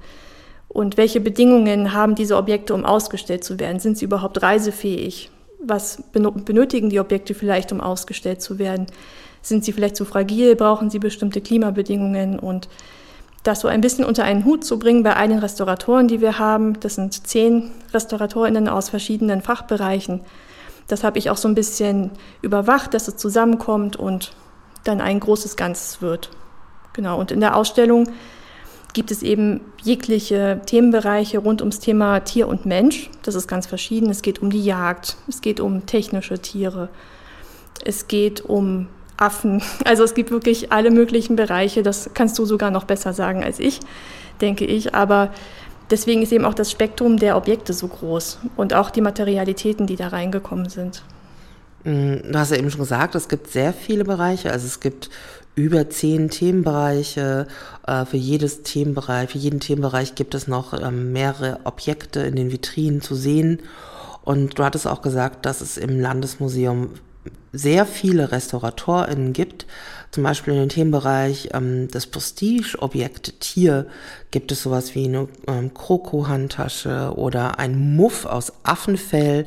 Und 0.69 0.97
welche 0.97 1.21
Bedingungen 1.21 1.95
haben 1.95 2.15
diese 2.17 2.37
Objekte, 2.37 2.75
um 2.75 2.85
ausgestellt 2.85 3.45
zu 3.45 3.59
werden? 3.59 3.79
Sind 3.79 3.97
sie 3.97 4.05
überhaupt 4.05 4.43
reisefähig? 4.43 5.31
Was 5.61 6.03
benötigen 6.13 6.91
die 6.91 7.01
Objekte 7.01 7.33
vielleicht, 7.33 7.73
um 7.73 7.81
ausgestellt 7.81 8.43
zu 8.43 8.59
werden? 8.59 8.87
Sind 9.41 9.65
sie 9.65 9.73
vielleicht 9.73 9.97
zu 9.97 10.05
fragil? 10.05 10.57
Brauchen 10.57 10.91
sie 10.91 10.99
bestimmte 10.99 11.41
Klimabedingungen? 11.41 12.39
Und 12.39 12.69
das 13.45 13.61
so 13.61 13.69
ein 13.69 13.81
bisschen 13.81 14.05
unter 14.05 14.25
einen 14.25 14.45
Hut 14.45 14.65
zu 14.65 14.79
bringen 14.79 15.03
bei 15.03 15.15
einigen 15.15 15.41
Restauratoren, 15.41 16.09
die 16.09 16.21
wir 16.21 16.39
haben, 16.39 16.81
das 16.81 16.97
sind 16.97 17.27
zehn 17.27 17.71
Restauratorinnen 17.93 18.69
aus 18.69 18.89
verschiedenen 18.89 19.43
Fachbereichen, 19.43 20.23
das 20.89 21.05
habe 21.05 21.19
ich 21.19 21.31
auch 21.31 21.37
so 21.37 21.49
ein 21.49 21.55
bisschen 21.55 22.11
überwacht, 22.43 22.95
dass 22.95 23.09
es 23.09 23.17
zusammenkommt 23.17 23.97
und 23.97 24.33
dann 24.83 25.01
ein 25.01 25.21
großes 25.21 25.57
Ganzes 25.57 26.03
wird. 26.03 26.31
Genau, 26.93 27.19
und 27.19 27.31
in 27.31 27.41
der 27.41 27.57
Ausstellung 27.57 28.09
gibt 28.93 29.11
es 29.11 29.23
eben 29.23 29.61
jegliche 29.83 30.61
Themenbereiche 30.67 31.39
rund 31.39 31.61
ums 31.63 31.81
Thema 31.81 32.21
Tier 32.21 32.49
und 32.49 32.65
Mensch. 32.65 33.11
Das 33.23 33.35
ist 33.35 33.49
ganz 33.49 33.67
verschieden. 33.67 34.09
Es 34.09 34.23
geht 34.23 34.41
um 34.41 34.51
die 34.51 34.65
Jagd, 34.65 35.17
es 35.27 35.41
geht 35.41 35.59
um 35.59 35.87
technische 35.87 36.39
Tiere, 36.39 36.89
es 37.85 38.09
geht 38.09 38.43
um 38.43 38.89
Affen. 39.17 39.63
Also 39.85 40.05
es 40.05 40.15
gibt 40.15 40.31
wirklich 40.31 40.73
alle 40.73 40.91
möglichen 40.91 41.37
Bereiche. 41.37 41.83
Das 41.83 42.11
kannst 42.15 42.39
du 42.39 42.47
sogar 42.47 42.71
noch 42.71 42.85
besser 42.85 43.13
sagen 43.13 43.45
als 43.45 43.59
ich, 43.59 43.81
denke 44.41 44.65
ich. 44.65 44.95
Aber 44.95 45.31
deswegen 45.91 46.23
ist 46.23 46.33
eben 46.33 46.45
auch 46.45 46.55
das 46.55 46.71
Spektrum 46.71 47.19
der 47.19 47.37
Objekte 47.37 47.73
so 47.73 47.89
groß 47.89 48.39
und 48.57 48.75
auch 48.75 48.91
die 48.91 49.01
Materialitäten, 49.01 49.87
die 49.87 49.97
da 49.97 50.09
reingekommen 50.09 50.69
sind. 50.69 51.03
Mm, 51.85 52.33
du 52.33 52.39
hast 52.39 52.51
ja 52.51 52.57
eben 52.57 52.71
schon 52.71 52.81
gesagt, 52.81 53.15
es 53.15 53.29
gibt 53.29 53.49
sehr 53.49 53.73
viele 53.73 54.05
Bereiche. 54.05 54.51
Also 54.51 54.67
es 54.67 54.81
gibt 54.81 55.11
über 55.55 55.89
zehn 55.91 56.31
Themenbereiche. 56.31 57.47
Äh, 57.87 58.05
für 58.07 58.17
jedes 58.17 58.63
Themenbereich, 58.63 59.31
für 59.31 59.39
jeden 59.39 59.61
Themenbereich 59.61 60.15
gibt 60.15 60.35
es 60.35 60.49
noch 60.49 60.73
ähm, 60.73 61.13
mehrere 61.13 61.61
Objekte 61.65 62.21
in 62.21 62.37
den 62.37 62.51
Vitrinen 62.51 63.01
zu 63.01 63.15
sehen. 63.15 63.61
Und 64.23 64.59
du 64.59 64.65
hattest 64.65 64.87
auch 64.87 65.03
gesagt, 65.03 65.45
dass 65.47 65.61
es 65.61 65.77
im 65.77 66.01
Landesmuseum 66.01 66.91
sehr 67.55 67.87
viele 67.87 68.33
RestauratorInnen 68.33 69.33
gibt, 69.33 69.67
zum 70.11 70.23
Beispiel 70.23 70.55
in 70.55 70.61
dem 70.61 70.69
Themenbereich 70.69 71.51
ähm, 71.53 71.89
das 71.91 72.07
Prestige-Objekt 72.07 73.41
Tier 73.41 73.87
gibt 74.35 74.51
es 74.51 74.65
sowas 74.65 74.97
wie 74.97 75.05
eine 75.05 75.29
ähm, 75.47 75.73
Krokohandtasche 75.75 77.13
oder 77.15 77.61
ein 77.61 77.95
Muff 77.95 78.27
aus 78.27 78.53
Affenfell. 78.65 79.47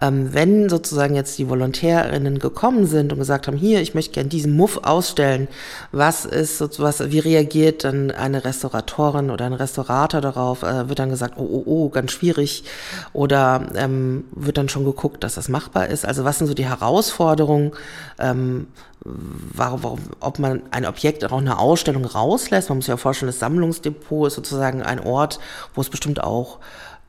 Ähm, 0.00 0.32
wenn 0.32 0.70
sozusagen 0.70 1.14
jetzt 1.14 1.38
die 1.38 1.50
VolontärInnen 1.50 2.38
gekommen 2.38 2.86
sind 2.86 3.12
und 3.12 3.18
gesagt 3.18 3.46
haben, 3.46 3.58
hier, 3.58 3.82
ich 3.82 3.94
möchte 3.94 4.14
gerne 4.14 4.30
diesen 4.30 4.56
Muff 4.56 4.80
ausstellen, 4.84 5.48
was 5.92 6.24
ist 6.24 6.56
sozusagen, 6.56 7.12
wie 7.12 7.18
reagiert 7.18 7.84
dann 7.84 8.10
eine 8.10 8.42
Restauratorin 8.46 9.30
oder 9.30 9.44
ein 9.44 9.52
Restaurator 9.52 10.22
darauf? 10.22 10.62
Äh, 10.62 10.88
wird 10.88 10.98
dann 10.98 11.10
gesagt, 11.10 11.34
oh, 11.36 11.42
oh, 11.42 11.62
oh, 11.66 11.88
ganz 11.90 12.12
schwierig 12.12 12.64
oder 13.12 13.66
ähm, 13.74 14.24
wird 14.30 14.56
dann 14.56 14.70
schon 14.70 14.86
geguckt, 14.86 15.24
dass 15.24 15.34
das 15.34 15.50
machbar 15.50 15.88
ist? 15.88 16.06
Also 16.06 16.24
was 16.24 16.38
sind 16.38 16.46
so 16.46 16.54
die 16.54 16.64
Herausforderungen? 16.64 17.72
Ähm, 18.18 18.68
warum, 19.04 19.98
ob 20.20 20.38
man 20.38 20.62
ein 20.70 20.86
Objekt 20.86 21.24
auch 21.24 21.38
eine 21.38 21.58
Ausstellung 21.58 22.04
rauslässt. 22.04 22.68
Man 22.68 22.78
muss 22.78 22.86
ja 22.86 22.96
vorstellen, 22.96 23.28
das 23.28 23.40
Sammlungsdepot 23.40 24.21
ist 24.26 24.34
sozusagen 24.34 24.82
ein 24.82 25.00
Ort, 25.00 25.38
wo 25.74 25.80
es 25.80 25.90
bestimmt 25.90 26.22
auch 26.22 26.58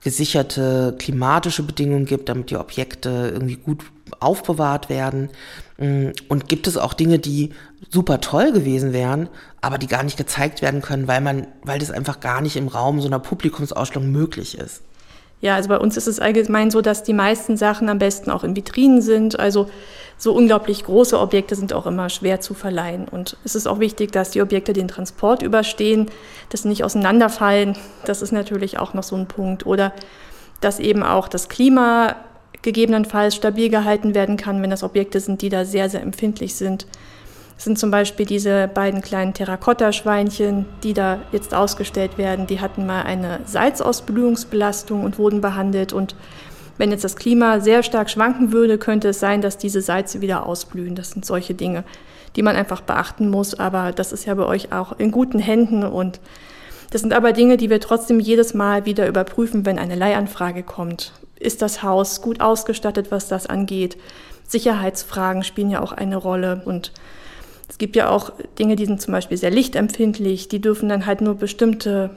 gesicherte 0.03 0.96
klimatische 1.00 1.63
Bedingungen 1.63 2.05
gibt, 2.05 2.29
damit 2.29 2.50
die 2.50 2.58
Objekte 2.58 3.32
irgendwie 3.34 3.55
gut 3.55 3.86
aufbewahrt 4.20 4.89
werden. 4.89 5.29
Mm, 5.77 6.10
und 6.27 6.50
gibt 6.50 6.67
es 6.67 6.77
auch 6.77 6.93
Dinge, 6.93 7.20
die 7.20 7.51
super 7.89 8.20
toll 8.22 8.51
gewesen 8.51 8.93
wären, 8.93 9.29
aber 9.62 9.77
die 9.77 9.88
gar 9.88 10.03
nicht 10.03 10.17
gezeigt 10.17 10.62
werden 10.62 10.82
können, 10.82 11.08
weil 11.08 11.22
man, 11.22 11.48
weil 11.63 11.79
das 11.79 11.91
einfach 11.91 12.20
gar 12.20 12.41
nicht 12.41 12.58
im 12.58 12.67
Raum 12.67 13.01
so 13.01 13.08
einer 13.08 13.20
Publikumsausstellung 13.20 14.12
möglich 14.12 14.58
ist. 14.58 14.82
Ja, 15.44 15.56
also 15.56 15.68
bei 15.68 15.78
uns 15.78 15.98
ist 15.98 16.08
es 16.08 16.22
allgemein 16.22 16.72
so, 16.72 16.80
dass 16.80 17.04
die 17.04 17.12
meisten 17.12 17.58
Sachen 17.58 17.90
am 17.90 18.00
besten 18.00 18.32
auch 18.32 18.46
in 18.46 18.56
Vitrinen 18.56 19.02
sind. 19.02 19.38
Also 19.38 19.70
so 20.18 20.32
unglaublich 20.34 20.86
große 20.86 21.20
Objekte 21.20 21.58
sind 21.58 21.74
auch 21.74 21.86
immer 21.86 22.08
schwer 22.08 22.40
zu 22.40 22.54
verleihen. 22.54 23.10
Und 23.10 23.36
es 23.44 23.54
ist 23.54 23.68
auch 23.68 23.82
wichtig, 23.82 24.14
dass 24.14 24.32
die 24.32 24.42
Objekte 24.42 24.72
den 24.72 24.88
Transport 24.88 25.42
überstehen, 25.42 26.10
dass 26.48 26.62
sie 26.62 26.70
nicht 26.70 26.86
auseinanderfallen. 26.86 27.76
Das 28.06 28.22
ist 28.22 28.32
natürlich 28.32 28.80
auch 28.80 28.94
noch 28.94 29.04
so 29.04 29.18
ein 29.18 29.28
Punkt. 29.28 29.66
Oder 29.66 29.92
dass 30.62 30.80
eben 30.80 31.04
auch 31.04 31.28
das 31.28 31.50
Klima 31.50 32.16
gegebenenfalls 32.62 33.36
stabil 33.36 33.68
gehalten 33.68 34.16
werden 34.16 34.38
kann, 34.38 34.62
wenn 34.62 34.70
das 34.70 34.82
Objekte 34.82 35.20
sind, 35.20 35.42
die 35.42 35.50
da 35.50 35.66
sehr, 35.66 35.90
sehr 35.90 36.04
empfindlich 36.04 36.56
sind. 36.56 36.88
Sind 37.57 37.79
zum 37.79 37.91
Beispiel 37.91 38.25
diese 38.25 38.67
beiden 38.67 39.01
kleinen 39.01 39.33
Terrakotta-Schweinchen, 39.33 40.65
die 40.83 40.93
da 40.93 41.19
jetzt 41.31 41.53
ausgestellt 41.53 42.17
werden. 42.17 42.48
Die 42.48 42.60
hatten 42.60 42.86
mal 42.86 43.03
eine 43.03 43.39
Salzausblühungsbelastung 43.45 45.03
und 45.03 45.17
wurden 45.17 45.39
behandelt. 45.39 45.93
Und 45.93 46.15
wenn 46.77 46.91
jetzt 46.91 47.03
das 47.03 47.15
Klima 47.15 47.60
sehr 47.60 47.83
stark 47.83 48.10
schwanken 48.10 48.51
würde, 48.51 48.77
könnte 48.77 49.10
es 49.10 49.19
sein, 49.19 49.41
dass 49.41 49.57
diese 49.57 49.81
Salze 49.81 50.22
wieder 50.22 50.45
ausblühen. 50.45 50.95
Das 50.95 51.12
sind 51.12 51.25
solche 51.25 51.53
Dinge, 51.53 51.83
die 52.36 52.41
man 52.41 52.55
einfach 52.55 52.81
beachten 52.81 53.29
muss. 53.29 53.53
Aber 53.57 53.91
das 53.91 54.12
ist 54.12 54.25
ja 54.25 54.33
bei 54.33 54.45
euch 54.45 54.74
auch 54.74 54.98
in 54.98 55.12
guten 55.12 55.39
Händen. 55.39 55.83
Und 55.83 56.19
das 56.89 57.01
sind 57.01 57.13
aber 57.13 57.31
Dinge, 57.31 57.57
die 57.57 57.69
wir 57.69 57.79
trotzdem 57.79 58.19
jedes 58.19 58.53
Mal 58.53 58.86
wieder 58.86 59.07
überprüfen, 59.07 59.65
wenn 59.65 59.79
eine 59.79 59.95
Leihanfrage 59.95 60.63
kommt. 60.63 61.13
Ist 61.39 61.62
das 61.62 61.83
Haus 61.83 62.22
gut 62.22 62.41
ausgestattet, 62.41 63.12
was 63.12 63.27
das 63.27 63.48
angeht? 63.48 63.98
Sicherheitsfragen 64.48 65.43
spielen 65.43 65.69
ja 65.69 65.81
auch 65.81 65.91
eine 65.91 66.17
Rolle. 66.17 66.62
Und 66.65 66.91
es 67.74 67.80
gibt 67.80 67.96
ja 67.96 68.10
auch 68.10 68.32
Dinge, 68.60 68.75
die 68.75 68.86
sind 68.86 69.01
zum 69.01 69.13
Beispiel 69.13 69.36
sehr 69.36 69.50
lichtempfindlich, 69.50 70.48
die 70.48 70.62
dürfen 70.62 70.89
dann 70.89 71.08
halt 71.08 71.22
nur 71.22 71.34
bestimmte 71.34 72.12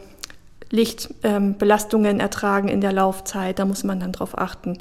Lichtbelastungen 0.68 2.16
ähm, 2.16 2.20
ertragen 2.20 2.68
in 2.68 2.82
der 2.82 2.92
Laufzeit, 2.92 3.58
da 3.58 3.64
muss 3.64 3.82
man 3.82 3.98
dann 3.98 4.12
drauf 4.12 4.36
achten. 4.36 4.76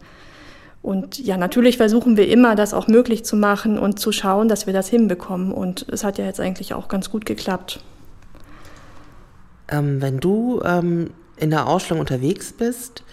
Und 0.82 1.18
ja, 1.18 1.38
natürlich 1.38 1.78
versuchen 1.78 2.18
wir 2.18 2.28
immer, 2.28 2.58
das 2.58 2.74
auch 2.74 2.90
möglich 2.90 3.24
zu 3.24 3.38
machen 3.38 3.80
und 3.80 4.02
zu 4.02 4.12
schauen, 4.12 4.50
dass 4.50 4.66
wir 4.66 4.74
das 4.74 4.90
hinbekommen. 4.90 5.54
Und 5.54 5.88
es 5.90 6.04
hat 6.04 6.18
ja 6.18 6.26
jetzt 6.26 6.42
eigentlich 6.42 6.74
auch 6.74 6.90
ganz 6.90 7.10
gut 7.10 7.26
geklappt. 7.26 7.80
Ähm, 9.70 10.02
wenn 10.02 10.20
du 10.20 10.62
ähm, 10.66 11.12
in 11.38 11.52
der 11.52 11.68
Ausstellung 11.68 12.02
unterwegs 12.02 12.52
bist 12.52 13.04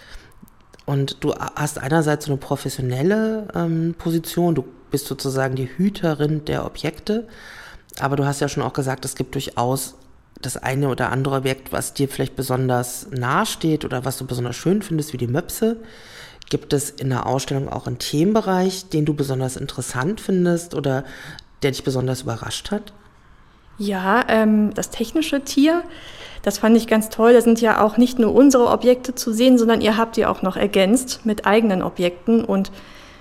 und 0.85 1.23
du 1.23 1.33
hast 1.33 1.79
einerseits 1.79 2.25
so 2.25 2.33
eine 2.33 2.41
professionelle 2.41 3.47
ähm, 3.55 3.95
Position, 3.97 4.57
du 4.57 4.65
bist 4.93 5.07
sozusagen 5.07 5.57
die 5.57 5.69
Hüterin 5.77 6.45
der 6.45 6.65
Objekte. 6.65 7.27
Aber 7.99 8.15
du 8.15 8.25
hast 8.25 8.41
ja 8.41 8.49
schon 8.49 8.63
auch 8.63 8.73
gesagt, 8.73 9.05
es 9.05 9.17
gibt 9.17 9.35
durchaus 9.35 9.95
das 10.41 10.57
eine 10.57 10.89
oder 10.89 11.11
andere 11.11 11.37
Objekt, 11.37 11.73
was 11.73 11.95
dir 11.95 12.09
vielleicht 12.09 12.37
besonders 12.37 13.09
nahe 13.11 13.47
steht 13.47 13.85
oder 13.85 14.05
was 14.05 14.19
du 14.19 14.27
besonders 14.27 14.57
schön 14.57 14.83
findest, 14.83 15.13
wie 15.13 15.19
die 15.19 15.27
Möpse. 15.27 15.77
Gibt 16.51 16.73
es 16.73 16.91
in 16.91 17.11
der 17.11 17.27
Ausstellung 17.27 17.69
auch 17.69 17.87
einen 17.87 17.99
Themenbereich, 17.99 18.89
den 18.89 19.05
du 19.05 19.15
besonders 19.15 19.57
interessant 19.57 20.21
findest 20.21 20.75
oder 20.75 21.05
der 21.63 21.71
dich 21.71 21.85
besonders 21.85 22.23
überrascht 22.23 22.71
hat? 22.71 22.93
Ja, 23.79 24.25
ähm, 24.29 24.75
das 24.75 24.91
technische 24.91 25.43
Tier, 25.43 25.83
das 26.43 26.59
fand 26.59 26.77
ich 26.77 26.87
ganz 26.87 27.09
toll. 27.09 27.33
Da 27.33 27.41
sind 27.41 27.61
ja 27.61 27.83
auch 27.83 27.97
nicht 27.97 28.19
nur 28.19 28.35
unsere 28.35 28.69
Objekte 28.69 29.15
zu 29.15 29.33
sehen, 29.33 29.59
sondern 29.59 29.81
ihr 29.81 29.97
habt 29.97 30.17
die 30.17 30.27
auch 30.27 30.43
noch 30.43 30.57
ergänzt 30.57 31.25
mit 31.25 31.47
eigenen 31.47 31.83
Objekten. 31.83 32.45
Und 32.45 32.71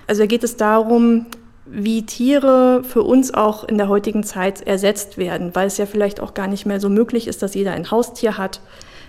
also 0.06 0.22
da 0.22 0.26
geht 0.26 0.44
es 0.44 0.56
darum, 0.56 1.26
wie 1.64 2.04
Tiere 2.04 2.82
für 2.84 3.02
uns 3.02 3.32
auch 3.32 3.64
in 3.64 3.78
der 3.78 3.88
heutigen 3.88 4.24
Zeit 4.24 4.66
ersetzt 4.66 5.16
werden, 5.16 5.54
weil 5.54 5.66
es 5.66 5.78
ja 5.78 5.86
vielleicht 5.86 6.20
auch 6.20 6.34
gar 6.34 6.48
nicht 6.48 6.66
mehr 6.66 6.80
so 6.80 6.88
möglich 6.88 7.28
ist, 7.28 7.42
dass 7.42 7.54
jeder 7.54 7.72
ein 7.72 7.90
Haustier 7.90 8.36
hat. 8.36 8.60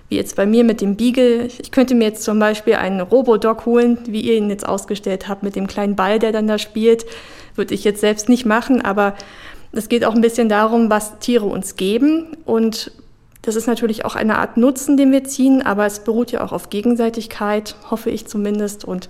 Wie 0.09 0.17
jetzt 0.17 0.35
bei 0.35 0.45
mir 0.45 0.63
mit 0.63 0.81
dem 0.81 0.95
Beagle. 0.95 1.45
Ich 1.45 1.71
könnte 1.71 1.95
mir 1.95 2.05
jetzt 2.05 2.23
zum 2.23 2.37
Beispiel 2.37 2.75
einen 2.75 2.99
Robodog 2.99 3.65
holen, 3.65 3.99
wie 4.05 4.21
ihr 4.21 4.35
ihn 4.35 4.49
jetzt 4.49 4.67
ausgestellt 4.67 5.27
habt, 5.27 5.43
mit 5.43 5.55
dem 5.55 5.65
kleinen 5.65 5.95
Ball, 5.95 6.19
der 6.19 6.31
dann 6.31 6.47
da 6.47 6.57
spielt. 6.57 7.05
Würde 7.55 7.73
ich 7.73 7.83
jetzt 7.83 8.01
selbst 8.01 8.29
nicht 8.29 8.45
machen, 8.45 8.81
aber 8.81 9.15
es 9.71 9.89
geht 9.89 10.05
auch 10.05 10.13
ein 10.13 10.21
bisschen 10.21 10.49
darum, 10.49 10.89
was 10.89 11.19
Tiere 11.19 11.45
uns 11.45 11.77
geben. 11.77 12.37
Und 12.45 12.91
das 13.41 13.55
ist 13.55 13.67
natürlich 13.67 14.05
auch 14.05 14.15
eine 14.15 14.37
Art 14.37 14.57
Nutzen, 14.57 14.97
den 14.97 15.11
wir 15.11 15.23
ziehen, 15.23 15.61
aber 15.61 15.85
es 15.85 15.99
beruht 15.99 16.31
ja 16.31 16.43
auch 16.43 16.51
auf 16.51 16.69
Gegenseitigkeit, 16.69 17.75
hoffe 17.89 18.09
ich 18.09 18.27
zumindest. 18.27 18.85
Und 18.85 19.09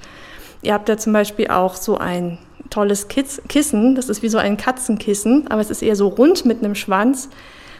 ihr 0.62 0.74
habt 0.74 0.88
da 0.90 0.98
zum 0.98 1.12
Beispiel 1.12 1.48
auch 1.48 1.76
so 1.76 1.98
ein 1.98 2.38
tolles 2.70 3.08
Kissen. 3.08 3.96
Das 3.96 4.10
ist 4.10 4.22
wie 4.22 4.30
so 4.30 4.38
ein 4.38 4.58
Katzenkissen, 4.58 5.48
aber 5.50 5.62
es 5.62 5.70
ist 5.70 5.82
eher 5.82 5.96
so 5.96 6.08
rund 6.08 6.46
mit 6.46 6.60
einem 6.60 6.76
Schwanz. 6.76 7.30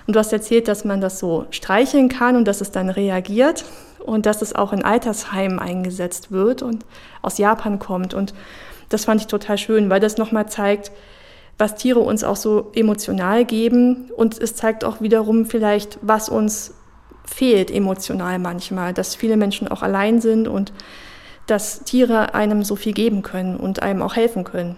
Und 0.06 0.16
du 0.16 0.20
hast 0.20 0.34
erzählt, 0.34 0.68
dass 0.68 0.86
man 0.86 1.02
das 1.02 1.20
so 1.20 1.46
streicheln 1.50 2.10
kann 2.10 2.36
und 2.36 2.46
dass 2.46 2.62
es 2.62 2.72
dann 2.72 2.90
reagiert 2.90 3.64
und 4.00 4.26
dass 4.26 4.42
es 4.42 4.54
auch 4.54 4.74
in 4.74 4.84
Altersheimen 4.84 5.60
eingesetzt 5.60 6.32
wird 6.32 6.62
und 6.62 6.86
aus 7.22 7.38
Japan 7.38 7.80
kommt. 7.80 8.14
Und 8.14 8.34
das 8.90 9.06
fand 9.06 9.22
ich 9.22 9.28
total 9.28 9.58
schön, 9.58 9.90
weil 9.90 10.00
das 10.00 10.18
nochmal 10.18 10.50
zeigt, 10.50 10.92
was 11.58 11.76
Tiere 11.76 12.00
uns 12.00 12.24
auch 12.24 12.36
so 12.36 12.72
emotional 12.76 13.46
geben. 13.46 14.12
Und 14.16 14.40
es 14.42 14.56
zeigt 14.56 14.84
auch 14.84 15.02
wiederum 15.02 15.46
vielleicht, 15.46 16.00
was 16.02 16.28
uns 16.28 16.74
fehlt 17.26 17.72
emotional 17.72 18.40
manchmal, 18.40 18.94
dass 18.94 19.16
viele 19.16 19.38
Menschen 19.38 19.68
auch 19.70 19.82
allein 19.82 20.20
sind 20.20 20.48
und 20.48 20.74
dass 21.48 21.82
Tiere 21.84 22.34
einem 22.34 22.64
so 22.64 22.76
viel 22.76 22.94
geben 22.94 23.22
können 23.22 23.58
und 23.58 23.82
einem 23.82 24.02
auch 24.02 24.16
helfen 24.16 24.44
können. 24.44 24.78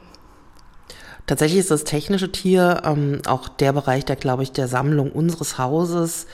Tatsächlich 1.27 1.59
ist 1.59 1.71
das 1.71 1.85
technische 1.85 2.31
Tier 2.31 2.83
ähm, 2.85 3.21
auch 3.25 3.47
der 3.49 3.73
Bereich, 3.73 4.05
der, 4.05 4.15
glaube 4.15 4.43
ich, 4.43 4.51
der 4.51 4.67
Sammlung 4.67 5.11
unseres 5.11 5.57
Hauses 5.57 6.27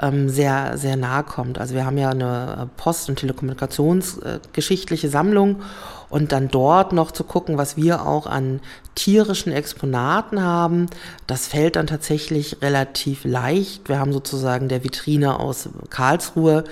ähm, 0.00 0.28
sehr, 0.28 0.78
sehr 0.78 0.96
nahe 0.96 1.24
kommt. 1.24 1.58
Also 1.58 1.74
wir 1.74 1.84
haben 1.84 1.98
ja 1.98 2.10
eine 2.10 2.70
Post- 2.76 3.08
und 3.08 3.16
Telekommunikationsgeschichtliche 3.16 5.08
äh, 5.08 5.10
Sammlung 5.10 5.62
und 6.10 6.30
dann 6.30 6.46
dort 6.48 6.92
noch 6.92 7.10
zu 7.10 7.24
gucken, 7.24 7.58
was 7.58 7.76
wir 7.76 8.06
auch 8.06 8.28
an 8.28 8.60
tierischen 8.94 9.52
Exponaten 9.52 10.40
haben, 10.40 10.86
das 11.26 11.48
fällt 11.48 11.74
dann 11.74 11.88
tatsächlich 11.88 12.62
relativ 12.62 13.24
leicht. 13.24 13.88
Wir 13.88 13.98
haben 13.98 14.12
sozusagen 14.12 14.68
der 14.68 14.84
Vitrine 14.84 15.40
aus 15.40 15.68
Karlsruhe 15.90 16.62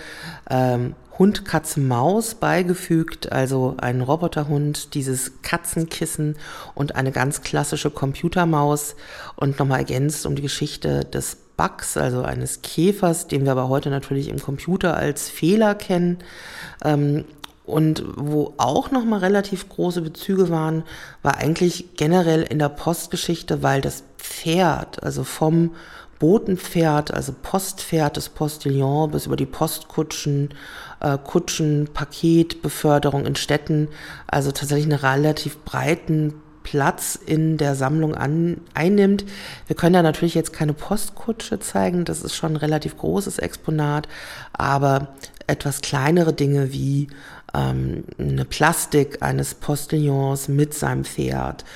ähm, 0.49 0.95
Hund, 1.19 1.45
Katze, 1.45 1.81
Maus 1.81 2.35
beigefügt, 2.35 3.31
also 3.31 3.75
ein 3.79 4.01
Roboterhund, 4.01 4.95
dieses 4.95 5.43
Katzenkissen 5.43 6.37
und 6.75 6.97
eine 6.97 7.13
ganz 7.13 7.43
klassische 7.43 7.91
Computermaus 7.91 8.97
und 9.37 9.59
nochmal 9.59 9.81
ergänzt 9.81 10.27
um 10.27 10.35
die 10.35 10.43
Geschichte 10.43 11.05
des 11.05 11.37
Bugs, 11.57 11.97
also 11.97 12.23
eines 12.23 12.63
Käfers, 12.63 13.29
den 13.29 13.45
wir 13.45 13.53
aber 13.53 13.69
heute 13.69 13.91
natürlich 13.91 14.29
im 14.29 14.41
Computer 14.41 14.97
als 14.97 15.29
Fehler 15.29 15.75
kennen. 15.75 16.19
Ähm, 16.85 17.25
und 17.65 18.05
wo 18.17 18.53
auch 18.59 18.91
nochmal 18.91 19.21
relativ 19.21 19.69
große 19.71 20.03
Bezüge 20.03 20.51
waren, 20.51 20.83
war 21.23 21.39
eigentlich 21.39 21.97
generell 21.97 22.43
in 22.43 22.59
der 22.59 22.69
Postgeschichte, 22.69 23.63
weil 23.63 23.81
das 23.81 24.05
Pferd, 24.19 25.03
also 25.03 25.25
vom 25.25 25.71
Botenpferd, 26.19 27.13
also 27.13 27.35
Postpferd 27.43 28.17
des 28.17 28.29
Postillon 28.29 29.11
bis 29.11 29.27
über 29.27 29.37
die 29.37 29.47
Postkutschen, 29.47 30.55
äh, 31.05 31.19
Kutschen, 31.23 31.89
Paketbeförderung 31.93 33.27
in 33.27 33.37
Städten, 33.37 33.89
also 34.27 34.51
tatsächlich 34.51 34.91
einen 34.91 35.05
relativ 35.05 35.59
breiten 35.59 36.35
Platz 36.63 37.19
in 37.27 37.59
der 37.59 37.75
Sammlung 37.75 38.15
an, 38.15 38.63
einnimmt. 38.73 39.27
Wir 39.67 39.77
können 39.77 39.93
da 39.93 40.03
natürlich 40.03 40.35
jetzt 40.35 40.55
keine 40.55 40.73
Postkutsche 40.73 41.61
zeigen, 41.61 42.07
das 42.07 42.23
ist 42.23 42.35
schon 42.35 42.53
ein 42.53 42.57
relativ 42.57 42.97
großes 42.97 43.39
Exponat, 43.39 44.09
aber 44.55 45.09
etwas 45.47 45.83
kleinere 45.83 46.33
Dinge 46.33 46.73
wie 46.73 47.09
ähm, 47.53 48.05
eine 48.19 48.47
Plastik 48.47 49.23
eines 49.23 49.55
Postillons 49.55 50.49
mit 50.49 50.73
seinem 50.73 51.05
Pferd 51.05 51.67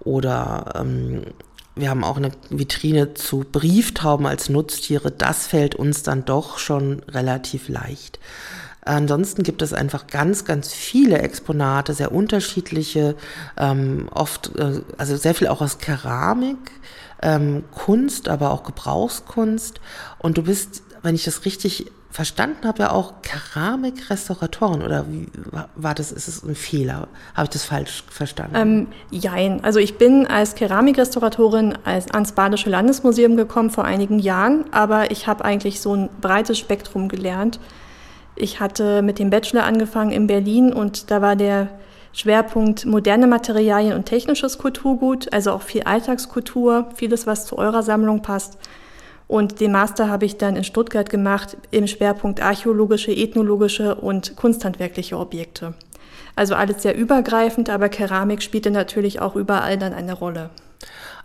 oder 0.00 0.74
ähm, 0.76 1.22
wir 1.76 1.90
haben 1.90 2.04
auch 2.04 2.18
eine 2.18 2.30
Vitrine 2.50 3.14
zu 3.14 3.44
Brieftauben 3.50 4.26
als 4.26 4.48
Nutztiere. 4.48 5.10
Das 5.10 5.48
fällt 5.48 5.74
uns 5.74 6.04
dann 6.04 6.24
doch 6.24 6.58
schon 6.58 7.00
relativ 7.08 7.68
leicht. 7.68 8.20
Ansonsten 8.84 9.42
gibt 9.42 9.62
es 9.62 9.72
einfach 9.72 10.06
ganz, 10.06 10.44
ganz 10.44 10.72
viele 10.72 11.18
Exponate, 11.18 11.94
sehr 11.94 12.12
unterschiedliche, 12.12 13.16
ähm, 13.56 14.08
oft, 14.12 14.54
äh, 14.56 14.82
also 14.98 15.16
sehr 15.16 15.34
viel 15.34 15.48
auch 15.48 15.62
aus 15.62 15.78
Keramik, 15.78 16.58
ähm, 17.22 17.64
Kunst, 17.72 18.28
aber 18.28 18.50
auch 18.50 18.62
Gebrauchskunst. 18.64 19.80
Und 20.18 20.36
du 20.36 20.42
bist, 20.42 20.82
wenn 21.02 21.14
ich 21.14 21.24
das 21.24 21.44
richtig 21.44 21.90
verstanden 22.14 22.68
habe, 22.68 22.84
ja 22.84 22.92
auch 22.92 23.14
Keramik-Restauratoren 23.22 24.82
oder 24.82 25.06
wie 25.10 25.26
war 25.74 25.96
das? 25.96 26.12
Ist 26.12 26.28
es 26.28 26.44
ein 26.44 26.54
Fehler? 26.54 27.08
Habe 27.34 27.46
ich 27.46 27.50
das 27.50 27.64
falsch 27.64 28.04
verstanden? 28.08 28.54
Ähm, 28.54 28.86
jein. 29.10 29.64
Also 29.64 29.80
ich 29.80 29.98
bin 29.98 30.24
als 30.28 30.54
Keramik-Restauratorin 30.54 31.76
ans 31.84 32.32
Badische 32.32 32.70
Landesmuseum 32.70 33.36
gekommen 33.36 33.70
vor 33.70 33.84
einigen 33.84 34.20
Jahren, 34.20 34.66
aber 34.70 35.10
ich 35.10 35.26
habe 35.26 35.44
eigentlich 35.44 35.80
so 35.80 35.96
ein 35.96 36.08
breites 36.20 36.56
Spektrum 36.56 37.08
gelernt. 37.08 37.58
Ich 38.36 38.60
hatte 38.60 39.02
mit 39.02 39.18
dem 39.18 39.30
Bachelor 39.30 39.64
angefangen 39.64 40.10
in 40.10 40.26
Berlin 40.26 40.72
und 40.72 41.10
da 41.10 41.22
war 41.22 41.36
der 41.36 41.68
Schwerpunkt 42.12 42.86
moderne 42.86 43.26
Materialien 43.26 43.94
und 43.94 44.06
technisches 44.06 44.58
Kulturgut, 44.58 45.32
also 45.32 45.52
auch 45.52 45.62
viel 45.62 45.82
Alltagskultur, 45.82 46.88
vieles, 46.94 47.26
was 47.26 47.46
zu 47.46 47.58
eurer 47.58 47.82
Sammlung 47.82 48.22
passt. 48.22 48.58
Und 49.26 49.60
den 49.60 49.72
Master 49.72 50.08
habe 50.08 50.26
ich 50.26 50.36
dann 50.36 50.56
in 50.56 50.64
Stuttgart 50.64 51.08
gemacht 51.08 51.56
im 51.70 51.86
Schwerpunkt 51.86 52.42
archäologische, 52.42 53.10
ethnologische 53.10 53.94
und 53.94 54.36
kunsthandwerkliche 54.36 55.18
Objekte. 55.18 55.74
Also 56.36 56.54
alles 56.54 56.82
sehr 56.82 56.96
übergreifend, 56.96 57.70
aber 57.70 57.88
Keramik 57.88 58.42
spielte 58.42 58.70
natürlich 58.70 59.20
auch 59.20 59.36
überall 59.36 59.78
dann 59.78 59.92
eine 59.92 60.12
Rolle. 60.12 60.50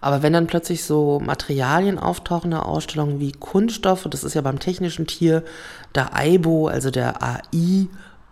Aber 0.01 0.23
wenn 0.23 0.33
dann 0.33 0.47
plötzlich 0.47 0.83
so 0.83 1.19
Materialien 1.19 1.99
auftauchen 1.99 2.51
in 2.51 2.57
Ausstellung 2.57 3.19
wie 3.19 3.33
Kunststoffe, 3.33 4.07
das 4.09 4.23
ist 4.23 4.33
ja 4.33 4.41
beim 4.41 4.59
technischen 4.59 5.07
Tier 5.07 5.43
der 5.95 6.15
AIBO, 6.15 6.67
also 6.67 6.89
der 6.89 7.21
AI, 7.21 7.87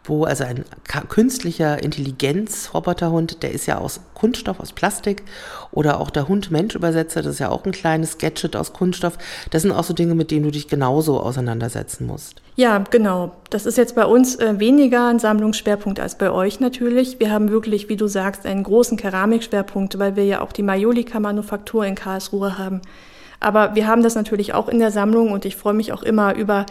wo 0.08 0.24
also 0.24 0.44
ein 0.44 0.66
künstlicher 1.10 1.82
Intelligenz-Roboterhund, 1.84 3.44
der 3.44 3.52
ist 3.52 3.66
ja 3.66 3.78
aus 3.78 4.02
Kunststoff, 4.14 4.60
aus 4.60 4.74
Plastik, 4.74 5.24
oder 5.72 6.00
auch 6.00 6.10
der 6.10 6.28
Hund-Mensch-Übersetzer, 6.28 7.22
das 7.22 7.34
ist 7.34 7.40
ja 7.40 7.50
auch 7.50 7.66
ein 7.66 7.72
kleines 7.72 8.18
Gadget 8.18 8.56
aus 8.56 8.74
Kunststoff. 8.74 9.18
Das 9.52 9.62
sind 9.62 9.72
auch 9.72 9.84
so 9.84 9.94
Dinge, 9.94 10.16
mit 10.16 10.32
denen 10.32 10.44
du 10.44 10.52
dich 10.52 10.68
genauso 10.68 11.20
auseinandersetzen 11.20 12.08
musst. 12.08 12.42
Ja, 12.56 12.80
genau. 12.80 13.34
Das 13.52 13.66
ist 13.66 13.78
jetzt 13.78 13.96
bei 13.96 14.06
uns 14.06 14.36
äh, 14.38 14.60
weniger 14.60 15.08
ein 15.08 15.20
Sammlungsschwerpunkt 15.20 16.00
als 16.00 16.18
bei 16.18 16.32
euch 16.32 16.60
natürlich. 16.60 17.20
Wir 17.20 17.32
haben 17.32 17.52
wirklich, 17.52 17.88
wie 17.90 17.98
du 17.98 18.08
sagst, 18.08 18.46
einen 18.46 18.64
großen 18.64 18.98
Keramikschwerpunkt, 18.98 20.00
weil 20.00 20.16
wir 20.16 20.26
ja 20.26 20.42
auch 20.42 20.52
die 20.52 20.64
Majolika-Manufaktur 20.64 21.86
in 21.86 21.94
Karlsruhe 21.96 22.58
haben. 22.58 22.82
Aber 23.40 23.76
wir 23.76 23.88
haben 23.88 24.04
das 24.04 24.16
natürlich 24.16 24.54
auch 24.54 24.68
in 24.68 24.80
der 24.80 24.92
Sammlung 24.92 25.32
und 25.32 25.46
ich 25.46 25.56
freue 25.56 25.74
mich 25.74 25.94
auch 25.94 26.04
immer 26.04 26.36
über 26.36 26.66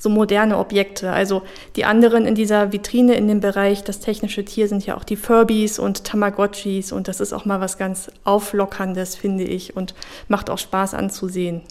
so 0.00 0.08
moderne 0.08 0.58
Objekte. 0.58 1.12
Also 1.12 1.42
die 1.76 1.84
anderen 1.84 2.24
in 2.24 2.34
dieser 2.34 2.72
Vitrine 2.72 3.14
in 3.14 3.28
dem 3.28 3.40
Bereich, 3.40 3.84
das 3.84 4.00
technische 4.00 4.44
Tier 4.44 4.66
sind 4.66 4.84
ja 4.86 4.96
auch 4.96 5.04
die 5.04 5.16
Furbies 5.16 5.78
und 5.78 6.04
Tamagotchis 6.04 6.92
und 6.92 7.06
das 7.08 7.20
ist 7.20 7.32
auch 7.32 7.44
mal 7.44 7.60
was 7.60 7.78
ganz 7.78 8.10
Auflockerndes, 8.24 9.14
finde 9.14 9.44
ich, 9.44 9.76
und 9.76 9.94
macht 10.28 10.50
auch 10.50 10.58
Spaß 10.58 10.94
anzusehen. 10.94 11.62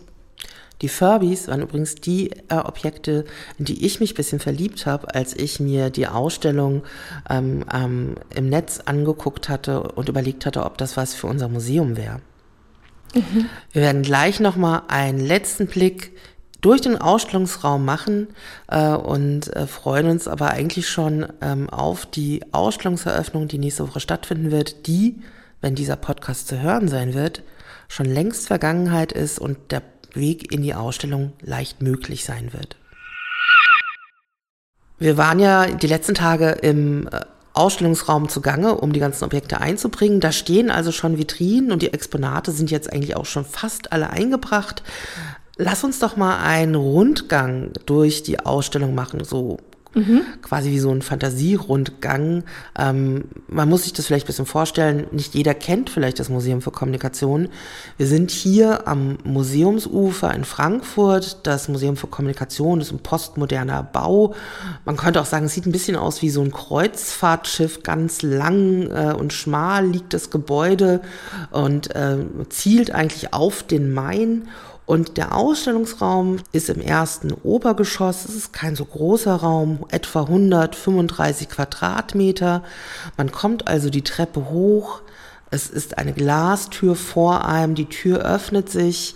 Die 0.82 0.88
Furbies 0.88 1.50
waren 1.50 1.62
übrigens 1.62 1.96
die 1.96 2.32
äh, 2.48 2.56
Objekte, 2.56 3.26
in 3.58 3.66
die 3.66 3.86
ich 3.86 4.00
mich 4.00 4.14
ein 4.14 4.16
bisschen 4.16 4.40
verliebt 4.40 4.86
habe, 4.86 5.14
als 5.14 5.36
ich 5.36 5.60
mir 5.60 5.90
die 5.90 6.08
Ausstellung 6.08 6.84
ähm, 7.30 7.66
ähm, 7.74 8.16
im 8.34 8.48
Netz 8.48 8.80
angeguckt 8.86 9.50
hatte 9.50 9.84
und 9.84 10.08
überlegt 10.08 10.46
hatte, 10.46 10.64
ob 10.64 10.78
das 10.78 10.96
was 10.96 11.14
für 11.14 11.28
unser 11.28 11.50
Museum 11.50 11.98
wäre. 11.98 12.22
Mhm. 13.14 13.50
Wir 13.72 13.82
werden 13.82 14.02
gleich 14.02 14.40
nochmal 14.40 14.84
einen 14.88 15.20
letzten 15.20 15.68
Blick 15.68 16.12
durch 16.62 16.82
den 16.82 16.98
Ausstellungsraum 16.98 17.86
machen 17.86 18.28
äh, 18.68 18.90
und 18.90 19.56
äh, 19.56 19.66
freuen 19.68 20.08
uns 20.08 20.28
aber 20.28 20.52
eigentlich 20.52 20.90
schon 20.90 21.28
ähm, 21.42 21.70
auf 21.70 22.06
die 22.06 22.44
Ausstellungseröffnung, 22.52 23.48
die 23.48 23.60
nächste 23.60 23.88
Woche 23.88 24.00
stattfinden 24.00 24.52
wird, 24.52 24.88
die, 24.88 25.22
wenn 25.62 25.76
dieser 25.76 25.96
Podcast 25.96 26.48
zu 26.48 26.62
hören 26.62 26.88
sein 26.88 27.14
wird, 27.14 27.44
schon 27.88 28.06
längst 28.06 28.48
Vergangenheit 28.48 29.12
ist 29.12 29.40
und 29.40 29.72
der 29.72 29.82
Weg 30.14 30.52
in 30.52 30.62
die 30.62 30.74
Ausstellung 30.74 31.34
leicht 31.42 31.82
möglich 31.82 32.26
sein 32.26 32.52
wird. 32.54 32.76
Wir 34.98 35.18
waren 35.18 35.40
ja 35.40 35.68
die 35.68 35.88
letzten 35.88 36.14
Tage 36.14 36.50
im 36.50 37.08
äh, 37.08 37.22
Ausstellungsraum 37.60 38.30
zugange, 38.30 38.76
um 38.76 38.94
die 38.94 39.00
ganzen 39.00 39.26
Objekte 39.26 39.62
einzubringen. 39.62 40.20
Da 40.20 40.32
stehen 40.32 40.72
also 40.72 40.92
schon 40.92 41.18
Vitrinen 41.18 41.72
und 41.72 41.82
die 41.82 41.94
Exponate 41.94 42.52
sind 42.52 42.72
jetzt 42.72 42.92
eigentlich 42.92 43.16
auch 43.16 43.26
schon 43.26 43.46
fast 43.46 43.92
alle 43.92 44.10
eingebracht. 44.10 44.82
Lass 45.58 45.84
uns 45.84 46.00
doch 46.00 46.16
mal 46.16 46.38
einen 46.38 46.76
Rundgang 46.76 47.72
durch 47.86 48.24
die 48.24 48.40
Ausstellung 48.40 48.96
machen, 48.96 49.26
so 49.26 49.58
Mhm. 49.96 50.22
Quasi 50.44 50.70
wie 50.70 50.80
so 50.80 50.92
ein 50.92 51.02
Fantasierundgang. 51.02 52.44
Ähm, 52.78 53.26
man 53.48 53.68
muss 53.68 53.84
sich 53.84 53.94
das 53.94 54.06
vielleicht 54.06 54.26
ein 54.26 54.28
bisschen 54.28 54.46
vorstellen. 54.46 55.08
Nicht 55.12 55.34
jeder 55.34 55.56
kennt 55.56 55.90
vielleicht 55.90 56.20
das 56.20 56.30
Museum 56.30 56.62
für 56.62 56.70
Kommunikation. 56.70 57.50
Wir 57.98 58.06
sind 58.06 58.30
hier 58.30 58.88
am 58.88 59.18
Museumsufer 59.24 60.34
in 60.36 60.44
Frankfurt. 60.44 61.40
Das 61.44 61.70
Museum 61.70 61.98
für 61.98 62.06
Kommunikation 62.06 62.82
ist 62.82 62.92
ein 62.92 63.00
postmoderner 63.00 63.82
Bau. 63.82 64.36
Man 64.86 64.96
könnte 64.96 65.22
auch 65.22 65.26
sagen, 65.26 65.48
es 65.48 65.56
sieht 65.56 65.66
ein 65.66 65.72
bisschen 65.72 65.96
aus 65.96 66.22
wie 66.22 66.30
so 66.30 66.42
ein 66.42 66.52
Kreuzfahrtschiff. 66.52 67.82
Ganz 67.82 68.22
lang 68.22 68.92
äh, 68.92 69.14
und 69.18 69.34
schmal 69.34 69.88
liegt 69.88 70.14
das 70.14 70.30
Gebäude 70.30 71.02
und 71.50 71.96
äh, 71.96 72.18
zielt 72.50 72.92
eigentlich 72.92 73.34
auf 73.34 73.64
den 73.64 73.92
Main. 73.92 74.48
Und 74.90 75.18
der 75.18 75.36
Ausstellungsraum 75.36 76.38
ist 76.52 76.68
im 76.68 76.82
ersten 76.82 77.32
Obergeschoss. 77.32 78.26
Es 78.26 78.36
ist 78.36 78.54
kein 78.54 78.76
so 78.76 78.86
großer 78.86 79.36
Raum, 79.36 79.86
etwa 79.90 80.22
135 80.22 81.48
Quadratmeter. 81.48 82.64
Man 83.16 83.32
kommt 83.32 83.68
also 83.68 83.92
die 83.92 84.02
Treppe 84.02 84.50
hoch. 84.50 85.02
Es 85.52 85.70
ist 85.70 86.00
eine 86.00 86.14
Glastür 86.14 86.96
vor 86.96 87.46
einem. 87.46 87.76
Die 87.76 87.86
Tür 87.86 88.22
öffnet 88.22 88.72
sich. 88.72 89.14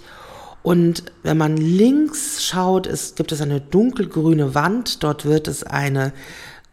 Und 0.62 1.06
wenn 1.24 1.40
man 1.40 1.58
links 1.58 2.46
schaut, 2.46 2.86
es 2.86 3.16
gibt 3.16 3.32
es 3.32 3.42
eine 3.42 3.60
dunkelgrüne 3.60 4.54
Wand. 4.54 5.02
Dort 5.04 5.26
wird 5.26 5.48
es 5.48 5.64
eine 5.64 6.14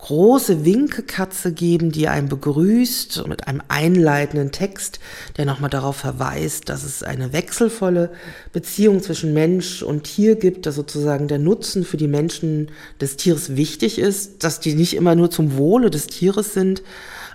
große 0.00 0.64
Winkekatze 0.64 1.52
geben, 1.52 1.92
die 1.92 2.08
einen 2.08 2.28
begrüßt 2.28 3.26
mit 3.28 3.46
einem 3.46 3.62
einleitenden 3.68 4.50
Text, 4.50 4.98
der 5.36 5.44
nochmal 5.44 5.70
darauf 5.70 5.96
verweist, 5.96 6.68
dass 6.68 6.84
es 6.84 7.02
eine 7.02 7.32
wechselvolle 7.32 8.10
Beziehung 8.52 9.02
zwischen 9.02 9.34
Mensch 9.34 9.82
und 9.82 10.04
Tier 10.04 10.36
gibt, 10.36 10.64
dass 10.64 10.74
sozusagen 10.74 11.28
der 11.28 11.38
Nutzen 11.38 11.84
für 11.84 11.98
die 11.98 12.08
Menschen 12.08 12.70
des 13.00 13.16
Tieres 13.16 13.56
wichtig 13.56 13.98
ist, 13.98 14.42
dass 14.42 14.60
die 14.60 14.74
nicht 14.74 14.94
immer 14.94 15.14
nur 15.14 15.30
zum 15.30 15.56
Wohle 15.56 15.90
des 15.90 16.06
Tieres 16.06 16.54
sind, 16.54 16.82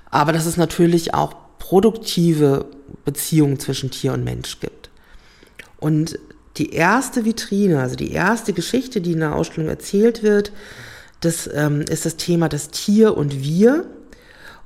aber 0.10 0.34
dass 0.34 0.48
es 0.48 0.58
natürlich 0.58 1.14
auch 1.14 1.36
produktive 1.60 2.66
Beziehungen 3.06 3.60
zwischen 3.60 3.92
Tier 3.92 4.14
und 4.14 4.24
Mensch 4.24 4.60
gibt. 4.60 4.90
Und 5.78 6.18
die 6.58 6.72
erste 6.72 7.26
Vitrine, 7.26 7.82
also 7.82 7.96
die 7.96 8.12
erste 8.12 8.54
Geschichte, 8.54 9.02
die 9.02 9.12
in 9.12 9.20
der 9.20 9.36
Ausstellung 9.36 9.70
erzählt 9.70 10.24
wird, 10.24 10.52
das 11.20 11.50
ähm, 11.54 11.82
ist 11.82 12.06
das 12.06 12.16
Thema 12.18 12.50
das 12.50 12.70
Tier 12.70 13.18
und 13.18 13.44
wir. 13.44 13.86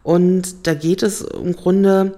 Und 0.04 0.68
da 0.68 0.74
geht 0.74 1.04
es 1.04 1.22
im 1.22 1.56
Grunde 1.56 2.18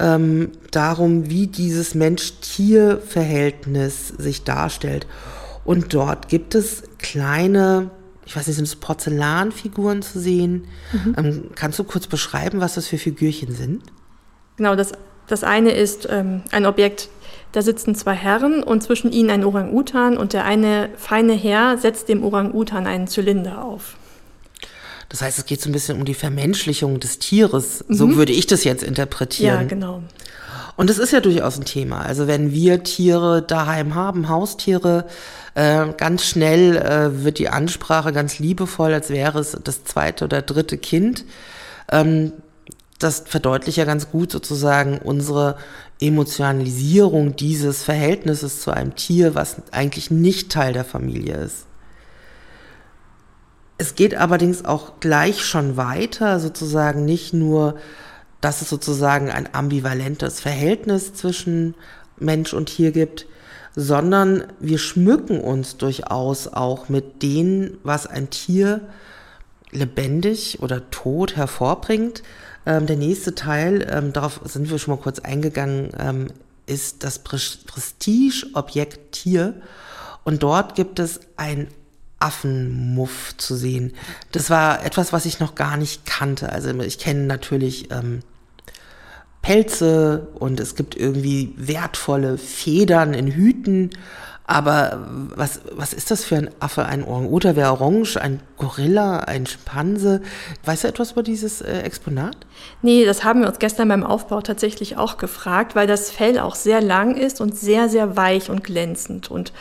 ähm, 0.00 0.50
darum, 0.70 1.30
wie 1.30 1.46
dieses 1.46 1.94
Mensch-Tier-Verhältnis 1.94 4.08
sich 4.08 4.44
darstellt. 4.44 5.06
Und 5.64 5.94
dort 5.94 6.28
gibt 6.28 6.54
es 6.54 6.82
kleine, 6.98 7.90
ich 8.24 8.34
weiß 8.34 8.46
nicht, 8.46 8.56
sind 8.56 8.64
es 8.64 8.76
Porzellanfiguren 8.76 10.00
zu 10.02 10.18
sehen? 10.18 10.66
Mhm. 10.92 11.14
Ähm, 11.16 11.50
kannst 11.54 11.78
du 11.78 11.84
kurz 11.84 12.06
beschreiben, 12.06 12.60
was 12.60 12.74
das 12.74 12.86
für 12.86 12.98
Figürchen 12.98 13.54
sind? 13.54 13.82
Genau, 14.56 14.74
das, 14.74 14.92
das 15.26 15.44
eine 15.44 15.72
ist 15.72 16.08
ähm, 16.10 16.42
ein 16.50 16.64
Objekt, 16.66 17.08
da 17.52 17.62
sitzen 17.62 17.94
zwei 17.94 18.14
Herren 18.14 18.62
und 18.62 18.82
zwischen 18.82 19.12
ihnen 19.12 19.30
ein 19.30 19.44
Orang-Utan 19.44 20.16
und 20.16 20.32
der 20.32 20.44
eine 20.44 20.90
feine 20.96 21.32
Herr 21.32 21.78
setzt 21.78 22.08
dem 22.08 22.22
Orang-Utan 22.22 22.86
einen 22.86 23.06
Zylinder 23.06 23.64
auf. 23.64 23.96
Das 25.08 25.22
heißt, 25.22 25.38
es 25.38 25.44
geht 25.44 25.60
so 25.60 25.68
ein 25.68 25.72
bisschen 25.72 25.98
um 25.98 26.04
die 26.04 26.14
Vermenschlichung 26.14 27.00
des 27.00 27.18
Tieres. 27.18 27.84
So 27.88 28.06
mhm. 28.06 28.16
würde 28.16 28.32
ich 28.32 28.46
das 28.46 28.62
jetzt 28.62 28.84
interpretieren. 28.84 29.62
Ja, 29.62 29.66
genau. 29.66 30.02
Und 30.76 30.88
das 30.88 30.98
ist 30.98 31.12
ja 31.12 31.20
durchaus 31.20 31.58
ein 31.58 31.64
Thema. 31.64 32.00
Also 32.00 32.26
wenn 32.28 32.52
wir 32.52 32.84
Tiere 32.84 33.42
daheim 33.42 33.96
haben, 33.96 34.28
Haustiere, 34.28 35.06
äh, 35.54 35.88
ganz 35.96 36.24
schnell 36.24 36.76
äh, 36.76 37.24
wird 37.24 37.38
die 37.38 37.48
Ansprache 37.48 38.12
ganz 38.12 38.38
liebevoll, 38.38 38.94
als 38.94 39.10
wäre 39.10 39.40
es 39.40 39.58
das 39.62 39.84
zweite 39.84 40.24
oder 40.24 40.42
dritte 40.42 40.78
Kind. 40.78 41.24
Ähm, 41.90 42.32
das 43.00 43.24
verdeutlicht 43.26 43.78
ja 43.78 43.84
ganz 43.84 44.10
gut 44.10 44.30
sozusagen 44.30 44.98
unsere 44.98 45.56
Emotionalisierung 46.00 47.34
dieses 47.34 47.82
Verhältnisses 47.82 48.60
zu 48.60 48.70
einem 48.70 48.94
Tier, 48.94 49.34
was 49.34 49.56
eigentlich 49.72 50.10
nicht 50.10 50.52
Teil 50.52 50.72
der 50.72 50.84
Familie 50.84 51.34
ist. 51.36 51.66
Es 53.78 53.94
geht 53.94 54.14
allerdings 54.14 54.64
auch 54.66 55.00
gleich 55.00 55.42
schon 55.42 55.78
weiter, 55.78 56.38
sozusagen 56.38 57.06
nicht 57.06 57.32
nur, 57.32 57.76
dass 58.42 58.60
es 58.60 58.68
sozusagen 58.68 59.30
ein 59.30 59.54
ambivalentes 59.54 60.38
Verhältnis 60.40 61.14
zwischen 61.14 61.74
Mensch 62.18 62.52
und 62.52 62.66
Tier 62.66 62.92
gibt, 62.92 63.26
sondern 63.74 64.44
wir 64.58 64.78
schmücken 64.78 65.40
uns 65.40 65.78
durchaus 65.78 66.48
auch 66.48 66.90
mit 66.90 67.22
dem, 67.22 67.78
was 67.82 68.06
ein 68.06 68.28
Tier 68.28 68.82
lebendig 69.70 70.58
oder 70.60 70.90
tot 70.90 71.36
hervorbringt. 71.36 72.22
Ähm, 72.70 72.86
der 72.86 72.96
nächste 72.96 73.34
Teil, 73.34 73.84
ähm, 73.90 74.12
darauf 74.12 74.40
sind 74.44 74.70
wir 74.70 74.78
schon 74.78 74.94
mal 74.94 75.02
kurz 75.02 75.18
eingegangen, 75.18 75.90
ähm, 75.98 76.28
ist 76.66 77.02
das 77.02 77.18
Prestigeobjekt 77.18 79.10
Tier. 79.10 79.54
Und 80.22 80.44
dort 80.44 80.76
gibt 80.76 81.00
es 81.00 81.18
ein 81.36 81.66
Affenmuff 82.20 83.36
zu 83.38 83.56
sehen. 83.56 83.92
Das 84.30 84.50
war 84.50 84.84
etwas, 84.84 85.12
was 85.12 85.26
ich 85.26 85.40
noch 85.40 85.56
gar 85.56 85.76
nicht 85.76 86.06
kannte. 86.06 86.52
Also 86.52 86.70
ich 86.80 87.00
kenne 87.00 87.24
natürlich 87.24 87.90
ähm, 87.90 88.20
Pelze 89.42 90.28
und 90.38 90.60
es 90.60 90.76
gibt 90.76 90.94
irgendwie 90.94 91.52
wertvolle 91.56 92.38
Federn 92.38 93.14
in 93.14 93.32
Hüten 93.32 93.90
aber 94.50 94.98
was, 95.36 95.60
was 95.70 95.92
ist 95.92 96.10
das 96.10 96.24
für 96.24 96.34
ein 96.34 96.50
Affe? 96.58 96.84
Ein 96.84 97.04
Orang-Utan 97.04 97.54
wäre 97.54 97.70
orange, 97.70 98.16
ein 98.16 98.40
Gorilla, 98.58 99.20
ein 99.20 99.46
Schimpanse. 99.46 100.22
Weißt 100.64 100.82
du 100.82 100.88
etwas 100.88 101.12
über 101.12 101.22
dieses 101.22 101.60
äh, 101.60 101.82
Exponat? 101.82 102.36
Nee, 102.82 103.04
das 103.04 103.22
haben 103.22 103.42
wir 103.42 103.48
uns 103.48 103.60
gestern 103.60 103.86
beim 103.86 104.02
Aufbau 104.02 104.40
tatsächlich 104.40 104.96
auch 104.96 105.18
gefragt, 105.18 105.76
weil 105.76 105.86
das 105.86 106.10
Fell 106.10 106.40
auch 106.40 106.56
sehr 106.56 106.80
lang 106.80 107.16
ist 107.16 107.40
und 107.40 107.56
sehr, 107.56 107.88
sehr 107.88 108.16
weich 108.16 108.50
und 108.50 108.64
glänzend. 108.64 109.30
Und 109.30 109.52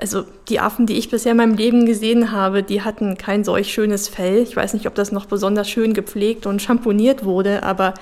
also 0.00 0.24
die 0.48 0.58
Affen, 0.58 0.86
die 0.86 0.96
ich 0.96 1.10
bisher 1.10 1.32
in 1.32 1.36
meinem 1.36 1.54
Leben 1.54 1.84
gesehen 1.84 2.32
habe, 2.32 2.62
die 2.62 2.80
hatten 2.80 3.18
kein 3.18 3.44
solch 3.44 3.70
schönes 3.70 4.08
Fell. 4.08 4.38
Ich 4.38 4.56
weiß 4.56 4.72
nicht, 4.72 4.86
ob 4.86 4.94
das 4.94 5.12
noch 5.12 5.26
besonders 5.26 5.68
schön 5.68 5.92
gepflegt 5.92 6.46
und 6.46 6.62
schamponiert 6.62 7.26
wurde, 7.26 7.62
aber 7.62 7.92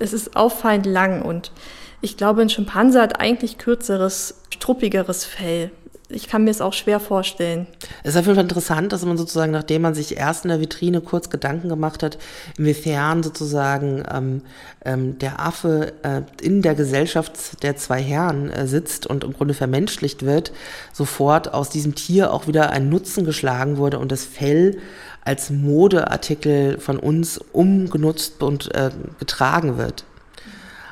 es 0.00 0.12
ist 0.12 0.34
auffallend 0.34 0.86
lang 0.86 1.22
und 1.22 1.52
ich 2.00 2.16
glaube, 2.16 2.42
ein 2.42 2.50
Schimpanse 2.50 3.00
hat 3.00 3.20
eigentlich 3.20 3.58
kürzeres, 3.58 4.34
struppigeres 4.50 5.24
Fell. 5.24 5.70
Ich 6.10 6.26
kann 6.26 6.44
mir 6.44 6.50
es 6.50 6.62
auch 6.62 6.72
schwer 6.72 7.00
vorstellen. 7.00 7.66
Es 8.02 8.14
ist 8.14 8.16
auf 8.16 8.24
jeden 8.24 8.36
Fall 8.36 8.44
interessant, 8.44 8.92
dass 8.94 9.04
man 9.04 9.18
sozusagen, 9.18 9.52
nachdem 9.52 9.82
man 9.82 9.94
sich 9.94 10.16
erst 10.16 10.46
in 10.46 10.48
der 10.48 10.58
Vitrine 10.58 11.02
kurz 11.02 11.28
Gedanken 11.28 11.68
gemacht 11.68 12.02
hat, 12.02 12.16
inwiefern 12.56 13.22
sozusagen 13.22 14.04
ähm, 14.10 14.40
ähm, 14.86 15.18
der 15.18 15.38
Affe 15.38 15.92
äh, 16.02 16.22
in 16.40 16.62
der 16.62 16.74
Gesellschaft 16.74 17.62
der 17.62 17.76
zwei 17.76 18.00
Herren 18.00 18.48
äh, 18.48 18.66
sitzt 18.66 19.06
und 19.06 19.22
im 19.22 19.34
Grunde 19.34 19.52
vermenschlicht 19.52 20.24
wird, 20.24 20.50
sofort 20.94 21.52
aus 21.52 21.68
diesem 21.68 21.94
Tier 21.94 22.32
auch 22.32 22.46
wieder 22.46 22.70
ein 22.70 22.88
Nutzen 22.88 23.26
geschlagen 23.26 23.76
wurde 23.76 23.98
und 23.98 24.10
das 24.10 24.24
Fell 24.24 24.78
als 25.26 25.50
Modeartikel 25.50 26.78
von 26.78 26.98
uns 26.98 27.36
umgenutzt 27.52 28.42
und 28.42 28.74
äh, 28.74 28.90
getragen 29.18 29.76
wird. 29.76 30.04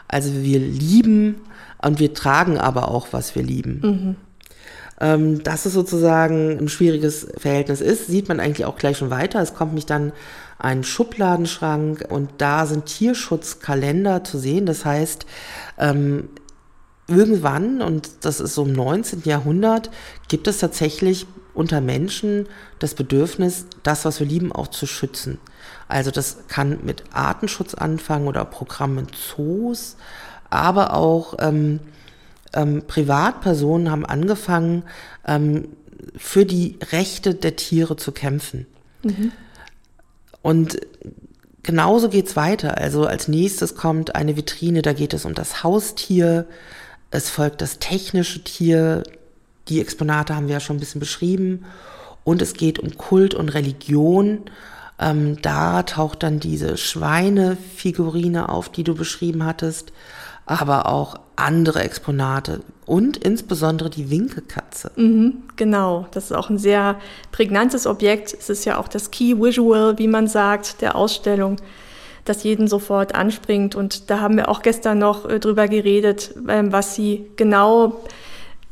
Also 0.08 0.32
wir 0.34 0.58
lieben 0.58 1.36
und 1.82 1.98
wir 1.98 2.14
tragen 2.14 2.58
aber 2.58 2.90
auch, 2.90 3.08
was 3.12 3.34
wir 3.34 3.42
lieben. 3.42 3.80
Mhm. 3.82 4.16
Ähm, 4.98 5.42
dass 5.42 5.66
es 5.66 5.74
sozusagen 5.74 6.58
ein 6.58 6.68
schwieriges 6.68 7.26
Verhältnis 7.36 7.80
ist, 7.82 8.06
sieht 8.06 8.28
man 8.28 8.40
eigentlich 8.40 8.64
auch 8.64 8.76
gleich 8.76 8.96
schon 8.96 9.10
weiter. 9.10 9.40
Es 9.42 9.54
kommt 9.54 9.74
mich 9.74 9.84
dann 9.84 10.12
ein 10.58 10.84
Schubladenschrank 10.84 12.06
und 12.08 12.30
da 12.38 12.64
sind 12.64 12.86
Tierschutzkalender 12.86 14.24
zu 14.24 14.38
sehen. 14.38 14.64
Das 14.64 14.86
heißt, 14.86 15.26
ähm, 15.78 16.30
irgendwann, 17.08 17.82
und 17.82 18.08
das 18.22 18.40
ist 18.40 18.54
so 18.54 18.64
im 18.64 18.72
19. 18.72 19.22
Jahrhundert, 19.24 19.90
gibt 20.28 20.48
es 20.48 20.58
tatsächlich 20.58 21.26
unter 21.52 21.80
Menschen 21.80 22.46
das 22.78 22.94
Bedürfnis, 22.94 23.66
das, 23.82 24.04
was 24.04 24.20
wir 24.20 24.26
lieben, 24.26 24.52
auch 24.52 24.68
zu 24.68 24.86
schützen. 24.86 25.38
Also 25.88 26.10
das 26.10 26.48
kann 26.48 26.80
mit 26.84 27.04
Artenschutz 27.12 27.74
anfangen 27.74 28.26
oder 28.26 28.44
Programmen 28.44 29.06
Zoos, 29.12 29.96
aber 30.50 30.94
auch 30.94 31.34
ähm, 31.38 31.80
ähm, 32.54 32.82
Privatpersonen 32.86 33.90
haben 33.90 34.04
angefangen, 34.04 34.82
ähm, 35.26 35.68
für 36.16 36.44
die 36.44 36.78
Rechte 36.92 37.34
der 37.34 37.56
Tiere 37.56 37.96
zu 37.96 38.12
kämpfen. 38.12 38.66
Mhm. 39.02 39.32
Und 40.42 40.78
genauso 41.62 42.08
geht's 42.08 42.36
weiter. 42.36 42.78
Also 42.78 43.06
als 43.06 43.28
nächstes 43.28 43.74
kommt 43.74 44.14
eine 44.14 44.36
Vitrine, 44.36 44.82
da 44.82 44.92
geht 44.92 45.14
es 45.14 45.24
um 45.24 45.34
das 45.34 45.62
Haustier, 45.62 46.46
es 47.10 47.30
folgt 47.30 47.60
das 47.60 47.78
technische 47.78 48.42
Tier, 48.42 49.02
die 49.68 49.80
Exponate 49.80 50.34
haben 50.34 50.46
wir 50.46 50.54
ja 50.54 50.60
schon 50.60 50.76
ein 50.76 50.80
bisschen 50.80 51.00
beschrieben, 51.00 51.64
und 52.24 52.42
es 52.42 52.54
geht 52.54 52.80
um 52.80 52.96
Kult 52.96 53.34
und 53.34 53.50
Religion 53.50 54.42
ähm, 54.98 55.40
da 55.42 55.82
taucht 55.82 56.22
dann 56.22 56.40
diese 56.40 56.76
Schweinefigurine 56.76 58.48
auf, 58.48 58.68
die 58.68 58.84
du 58.84 58.94
beschrieben 58.94 59.44
hattest, 59.44 59.92
aber 60.46 60.86
auch 60.86 61.16
andere 61.34 61.80
Exponate 61.80 62.60
und 62.86 63.16
insbesondere 63.16 63.90
die 63.90 64.10
Winkekatze. 64.10 64.92
Mhm, 64.96 65.42
genau, 65.56 66.06
das 66.12 66.26
ist 66.26 66.32
auch 66.32 66.48
ein 66.48 66.58
sehr 66.58 66.96
prägnantes 67.32 67.86
Objekt. 67.86 68.32
Es 68.32 68.48
ist 68.48 68.64
ja 68.64 68.78
auch 68.78 68.88
das 68.88 69.10
Key 69.10 69.36
Visual, 69.38 69.98
wie 69.98 70.08
man 70.08 70.28
sagt, 70.28 70.80
der 70.80 70.96
Ausstellung, 70.96 71.56
das 72.24 72.42
jeden 72.42 72.68
sofort 72.68 73.14
anspringt. 73.14 73.74
Und 73.74 74.08
da 74.08 74.20
haben 74.20 74.36
wir 74.36 74.48
auch 74.48 74.62
gestern 74.62 74.98
noch 74.98 75.28
äh, 75.28 75.40
drüber 75.40 75.68
geredet, 75.68 76.34
äh, 76.46 76.62
was 76.66 76.94
sie 76.94 77.26
genau 77.36 78.00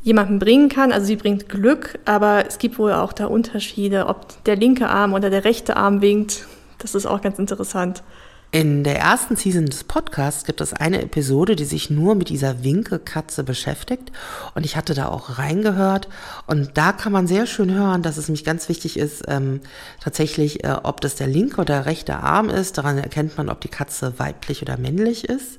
jemandem 0.05 0.37
bringen 0.37 0.69
kann. 0.69 0.91
Also 0.91 1.07
sie 1.07 1.15
bringt 1.15 1.49
Glück, 1.49 1.97
aber 2.05 2.45
es 2.47 2.59
gibt 2.59 2.77
wohl 2.77 2.93
auch 2.93 3.11
da 3.11 3.25
Unterschiede, 3.25 4.05
ob 4.05 4.43
der 4.45 4.55
linke 4.55 4.87
Arm 4.87 5.13
oder 5.13 5.31
der 5.31 5.43
rechte 5.43 5.75
Arm 5.75 6.01
winkt. 6.01 6.45
Das 6.77 6.93
ist 6.93 7.07
auch 7.07 7.21
ganz 7.21 7.39
interessant. 7.39 8.03
In 8.51 8.83
der 8.83 8.99
ersten 8.99 9.35
Season 9.35 9.65
des 9.65 9.83
Podcasts 9.83 10.45
gibt 10.45 10.61
es 10.61 10.73
eine 10.73 11.01
Episode, 11.01 11.55
die 11.55 11.65
sich 11.65 11.89
nur 11.89 12.13
mit 12.13 12.29
dieser 12.29 12.63
Winkekatze 12.63 13.43
beschäftigt. 13.43 14.11
Und 14.53 14.63
ich 14.63 14.77
hatte 14.77 14.93
da 14.93 15.07
auch 15.07 15.39
reingehört. 15.39 16.07
Und 16.45 16.77
da 16.77 16.91
kann 16.91 17.11
man 17.11 17.25
sehr 17.25 17.47
schön 17.47 17.73
hören, 17.73 18.03
dass 18.03 18.17
es 18.17 18.29
mich 18.29 18.45
ganz 18.45 18.69
wichtig 18.69 18.97
ist, 18.97 19.23
ähm, 19.27 19.59
tatsächlich, 19.99 20.63
äh, 20.63 20.75
ob 20.83 21.01
das 21.01 21.15
der 21.15 21.27
linke 21.27 21.59
oder 21.59 21.87
rechte 21.87 22.17
Arm 22.17 22.49
ist. 22.49 22.77
Daran 22.77 22.99
erkennt 22.99 23.37
man, 23.37 23.49
ob 23.49 23.59
die 23.59 23.69
Katze 23.69 24.13
weiblich 24.19 24.61
oder 24.61 24.77
männlich 24.77 25.27
ist. 25.27 25.57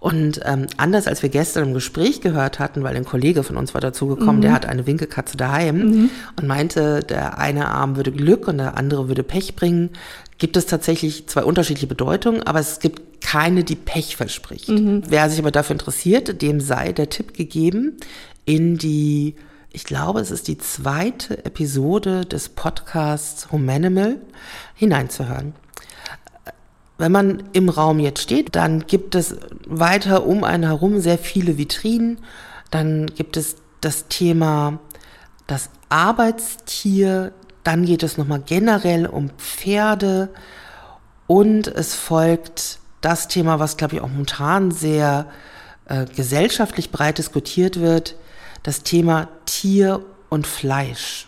Und 0.00 0.40
ähm, 0.44 0.66
anders 0.76 1.08
als 1.08 1.22
wir 1.22 1.28
gestern 1.28 1.68
im 1.68 1.74
Gespräch 1.74 2.20
gehört 2.20 2.60
hatten, 2.60 2.84
weil 2.84 2.96
ein 2.96 3.04
Kollege 3.04 3.42
von 3.42 3.56
uns 3.56 3.74
war 3.74 3.80
dazugekommen, 3.80 4.36
mhm. 4.36 4.42
der 4.42 4.52
hat 4.52 4.66
eine 4.66 4.86
Winkelkatze 4.86 5.36
daheim 5.36 5.76
mhm. 5.76 6.10
und 6.36 6.46
meinte, 6.46 7.00
der 7.00 7.38
eine 7.38 7.68
Arm 7.68 7.96
würde 7.96 8.12
Glück 8.12 8.46
und 8.46 8.58
der 8.58 8.76
andere 8.76 9.08
würde 9.08 9.24
Pech 9.24 9.56
bringen, 9.56 9.90
gibt 10.38 10.56
es 10.56 10.66
tatsächlich 10.66 11.26
zwei 11.26 11.42
unterschiedliche 11.42 11.88
Bedeutungen, 11.88 12.44
aber 12.44 12.60
es 12.60 12.78
gibt 12.78 13.20
keine, 13.20 13.64
die 13.64 13.74
Pech 13.74 14.16
verspricht. 14.16 14.68
Mhm. 14.68 15.02
Wer 15.08 15.28
sich 15.28 15.40
aber 15.40 15.50
dafür 15.50 15.74
interessiert, 15.74 16.42
dem 16.42 16.60
sei 16.60 16.92
der 16.92 17.10
Tipp 17.10 17.34
gegeben, 17.34 17.96
in 18.44 18.78
die, 18.78 19.34
ich 19.72 19.82
glaube, 19.82 20.20
es 20.20 20.30
ist 20.30 20.46
die 20.46 20.58
zweite 20.58 21.44
Episode 21.44 22.24
des 22.24 22.48
Podcasts 22.48 23.50
Humanimal 23.50 24.16
hineinzuhören. 24.74 25.54
Wenn 26.98 27.12
man 27.12 27.44
im 27.52 27.68
Raum 27.68 28.00
jetzt 28.00 28.22
steht, 28.22 28.56
dann 28.56 28.86
gibt 28.86 29.14
es 29.14 29.36
weiter 29.66 30.26
um 30.26 30.42
einen 30.42 30.64
herum 30.64 31.00
sehr 31.00 31.16
viele 31.16 31.56
Vitrinen. 31.56 32.18
Dann 32.72 33.06
gibt 33.06 33.36
es 33.36 33.56
das 33.80 34.08
Thema 34.08 34.80
das 35.46 35.70
Arbeitstier. 35.88 37.32
Dann 37.62 37.84
geht 37.84 38.02
es 38.02 38.18
nochmal 38.18 38.42
generell 38.44 39.06
um 39.06 39.30
Pferde. 39.38 40.30
Und 41.28 41.68
es 41.68 41.94
folgt 41.94 42.80
das 43.00 43.28
Thema, 43.28 43.60
was, 43.60 43.76
glaube 43.76 43.94
ich, 43.94 44.00
auch 44.00 44.08
momentan 44.08 44.72
sehr 44.72 45.26
äh, 45.84 46.04
gesellschaftlich 46.04 46.90
breit 46.90 47.18
diskutiert 47.18 47.78
wird, 47.78 48.16
das 48.64 48.82
Thema 48.82 49.28
Tier 49.46 50.04
und 50.30 50.48
Fleisch. 50.48 51.27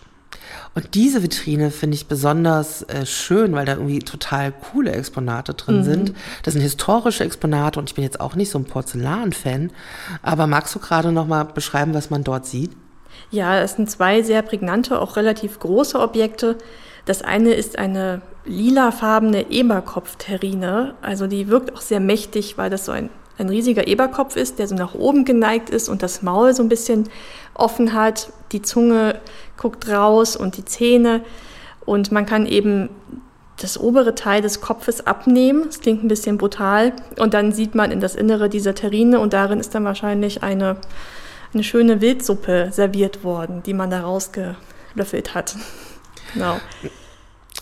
Und 0.74 0.94
diese 0.94 1.22
Vitrine 1.22 1.70
finde 1.70 1.96
ich 1.96 2.06
besonders 2.06 2.82
äh, 2.82 3.04
schön, 3.04 3.52
weil 3.52 3.66
da 3.66 3.72
irgendwie 3.72 3.98
total 3.98 4.52
coole 4.52 4.92
Exponate 4.92 5.54
drin 5.54 5.78
mhm. 5.78 5.84
sind. 5.84 6.14
Das 6.44 6.54
sind 6.54 6.62
historische 6.62 7.24
Exponate 7.24 7.80
und 7.80 7.90
ich 7.90 7.96
bin 7.96 8.04
jetzt 8.04 8.20
auch 8.20 8.36
nicht 8.36 8.50
so 8.50 8.58
ein 8.58 8.64
Porzellan-Fan. 8.64 9.72
Aber 10.22 10.46
magst 10.46 10.74
du 10.74 10.78
gerade 10.78 11.10
noch 11.10 11.26
mal 11.26 11.44
beschreiben, 11.44 11.92
was 11.92 12.10
man 12.10 12.22
dort 12.22 12.46
sieht? 12.46 12.70
Ja, 13.30 13.60
es 13.60 13.74
sind 13.74 13.90
zwei 13.90 14.22
sehr 14.22 14.42
prägnante, 14.42 15.00
auch 15.00 15.16
relativ 15.16 15.58
große 15.58 15.98
Objekte. 15.98 16.56
Das 17.04 17.22
eine 17.22 17.52
ist 17.54 17.78
eine 17.78 18.22
lilafarbene 18.44 19.50
Eberkopf-Terrine. 19.50 20.94
Also 21.02 21.26
die 21.26 21.48
wirkt 21.48 21.74
auch 21.74 21.80
sehr 21.80 22.00
mächtig, 22.00 22.58
weil 22.58 22.70
das 22.70 22.84
so 22.84 22.92
ein, 22.92 23.10
ein 23.40 23.48
riesiger 23.48 23.86
Eberkopf 23.86 24.36
ist, 24.36 24.58
der 24.58 24.68
so 24.68 24.74
nach 24.74 24.94
oben 24.94 25.24
geneigt 25.24 25.70
ist 25.70 25.88
und 25.88 26.02
das 26.02 26.22
Maul 26.22 26.54
so 26.54 26.62
ein 26.62 26.68
bisschen 26.68 27.08
offen 27.54 27.94
hat. 27.94 28.32
Die 28.52 28.62
Zunge 28.62 29.20
guckt 29.56 29.88
raus 29.88 30.36
und 30.36 30.56
die 30.56 30.64
Zähne. 30.64 31.22
Und 31.84 32.12
man 32.12 32.26
kann 32.26 32.46
eben 32.46 32.90
das 33.56 33.78
obere 33.78 34.14
Teil 34.14 34.42
des 34.42 34.60
Kopfes 34.60 35.06
abnehmen. 35.06 35.64
Das 35.66 35.80
klingt 35.80 36.04
ein 36.04 36.08
bisschen 36.08 36.38
brutal. 36.38 36.92
Und 37.18 37.34
dann 37.34 37.52
sieht 37.52 37.74
man 37.74 37.90
in 37.90 38.00
das 38.00 38.14
Innere 38.14 38.48
dieser 38.48 38.74
Terrine 38.74 39.20
und 39.20 39.32
darin 39.32 39.58
ist 39.58 39.74
dann 39.74 39.84
wahrscheinlich 39.84 40.42
eine, 40.42 40.76
eine 41.52 41.64
schöne 41.64 42.00
Wildsuppe 42.00 42.68
serviert 42.72 43.24
worden, 43.24 43.62
die 43.64 43.74
man 43.74 43.90
da 43.90 44.00
rausgelöffelt 44.02 45.34
hat. 45.34 45.56
Genau 46.34 46.58